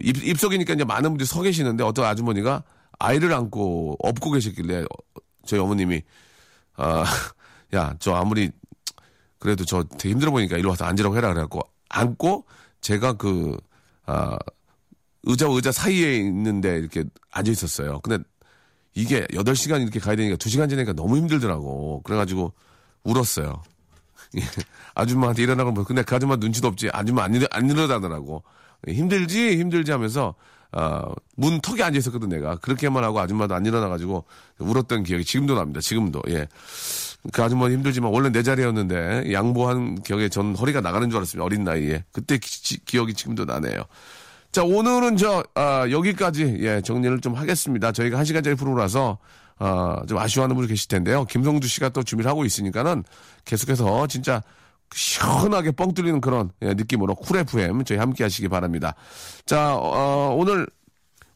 입, 0.00 0.24
입석이니까 0.24 0.74
이제 0.74 0.84
많은 0.84 1.10
분들이 1.10 1.26
서 1.26 1.42
계시는데 1.42 1.82
어떤 1.82 2.04
아주머니가 2.04 2.62
아이를 2.98 3.32
안고 3.32 3.96
업고 3.98 4.30
계셨길래 4.30 4.82
어, 4.82 5.20
저희 5.46 5.60
어머님이 5.60 6.02
아, 6.76 7.04
야, 7.74 7.94
저 7.98 8.14
아무리 8.14 8.50
그래도 9.38 9.64
저 9.64 9.82
되게 9.82 10.10
힘들어 10.10 10.30
보니까 10.30 10.56
이리 10.56 10.66
와서 10.66 10.84
앉으라고 10.84 11.16
해라 11.16 11.28
그래갖고 11.28 11.60
앉고 11.88 12.46
제가 12.80 13.14
그 13.14 13.56
아, 14.06 14.38
의자와 15.24 15.54
의자 15.54 15.72
사이에 15.72 16.16
있는데 16.16 16.78
이렇게 16.78 17.04
앉아 17.30 17.50
있었어요. 17.50 18.00
근데 18.00 18.22
이게 18.94 19.26
8시간 19.26 19.82
이렇게 19.82 19.98
가야 19.98 20.16
되니까 20.16 20.36
2시간 20.36 20.68
지나니까 20.68 20.92
너무 20.92 21.16
힘들더라고. 21.16 22.02
그래가지고 22.02 22.52
울었어요. 23.02 23.62
예. 24.38 24.42
아줌마한테 24.94 25.42
일어나고 25.42 25.72
뭐 25.72 25.84
근데 25.84 26.02
그 26.02 26.14
아줌마 26.14 26.36
눈치도 26.36 26.68
없지. 26.68 26.90
아줌마 26.92 27.24
안, 27.24 27.34
일어, 27.34 27.46
안 27.50 27.68
일어나더라고. 27.68 28.42
힘들지 28.86 29.56
힘들지 29.58 29.90
하면서 29.92 30.34
아, 30.76 31.04
문 31.36 31.60
턱에 31.60 31.82
앉아 31.82 31.98
있었거든 31.98 32.28
내가. 32.28 32.56
그렇게만 32.56 33.04
하고 33.04 33.20
아줌마도 33.20 33.54
안 33.54 33.64
일어나가지고 33.64 34.24
울었던 34.58 35.04
기억이 35.04 35.24
지금도 35.24 35.54
납니다. 35.54 35.80
지금도 35.80 36.22
예. 36.28 36.48
그 37.32 37.42
아줌마 37.42 37.70
힘들지만 37.70 38.12
원래 38.12 38.30
내 38.30 38.42
자리였는데 38.42 39.32
양보한 39.32 40.02
기억에 40.02 40.28
전 40.28 40.54
허리가 40.56 40.80
나가는 40.80 41.08
줄 41.08 41.18
알았습니다. 41.18 41.44
어린 41.44 41.64
나이에. 41.64 42.04
그때 42.12 42.38
기, 42.38 42.78
기억이 42.84 43.14
지금도 43.14 43.44
나네요. 43.44 43.84
자, 44.50 44.62
오늘은 44.62 45.16
저, 45.16 45.42
아, 45.54 45.88
여기까지, 45.90 46.58
예, 46.60 46.80
정리를 46.80 47.20
좀 47.20 47.34
하겠습니다. 47.34 47.90
저희가 47.90 48.18
한 48.18 48.24
시간짜리 48.24 48.54
프로라서, 48.54 49.18
아, 49.58 50.02
좀 50.08 50.18
아쉬워하는 50.18 50.54
분이 50.54 50.68
계실 50.68 50.86
텐데요. 50.86 51.24
김성주 51.24 51.66
씨가 51.66 51.88
또 51.88 52.04
준비를 52.04 52.30
하고 52.30 52.44
있으니까는 52.44 53.02
계속해서 53.44 54.06
진짜 54.06 54.42
시원하게 54.94 55.72
뻥 55.72 55.92
뚫리는 55.92 56.20
그런 56.20 56.50
예, 56.62 56.74
느낌으로 56.74 57.14
쿨 57.16 57.38
FM 57.38 57.84
저희 57.84 57.98
함께 57.98 58.22
하시기 58.22 58.48
바랍니다. 58.48 58.94
자, 59.44 59.74
어, 59.76 60.34
오늘 60.38 60.66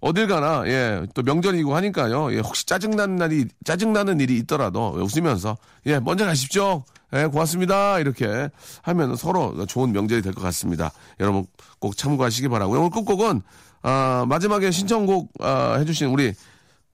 어딜 0.00 0.28
가나, 0.28 0.62
예, 0.66 1.04
또 1.12 1.22
명절이고 1.22 1.74
하니까요. 1.74 2.32
예, 2.32 2.38
혹시 2.38 2.64
짜증나는 2.66 3.16
날이, 3.16 3.46
짜증나는 3.64 4.20
일이 4.20 4.36
있더라도 4.38 4.90
웃으면서, 4.96 5.56
예, 5.86 5.98
먼저 5.98 6.24
가십시오. 6.24 6.84
예, 7.14 7.24
고맙습니다. 7.26 7.98
이렇게 7.98 8.48
하면 8.82 9.16
서로 9.16 9.66
좋은 9.66 9.90
명절이 9.92 10.22
될 10.22 10.32
것 10.34 10.42
같습니다. 10.42 10.92
여러분 11.18 11.46
꼭 11.80 11.96
참고하시기 11.96 12.48
바라고요. 12.48 12.78
오늘 12.78 12.90
끝곡은, 12.90 13.42
아, 13.82 14.24
마지막에 14.28 14.70
신청곡, 14.70 15.32
아, 15.40 15.76
해주신 15.80 16.08
우리 16.08 16.32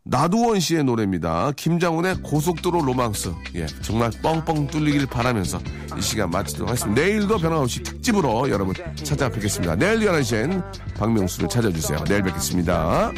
나두원 0.06 0.60
씨의 0.60 0.84
노래입니다. 0.84 1.52
김장훈의 1.56 2.16
고속도로 2.22 2.82
로망스. 2.82 3.32
예, 3.54 3.66
정말 3.80 4.10
뻥뻥 4.22 4.66
뚫리길 4.66 5.06
바라면서 5.06 5.58
이 5.96 6.02
시간 6.02 6.30
마치도록 6.30 6.68
하겠습니다. 6.68 7.00
내일도 7.00 7.38
변함없이 7.38 7.82
특집으로 7.82 8.50
여러분 8.50 8.74
찾아뵙겠습니다. 9.02 9.76
내일 9.76 10.00
11시엔 10.00 10.62
박명수를 10.94 11.48
찾아주세요. 11.48 12.04
내일 12.04 12.22
뵙겠습니다. 12.22 13.10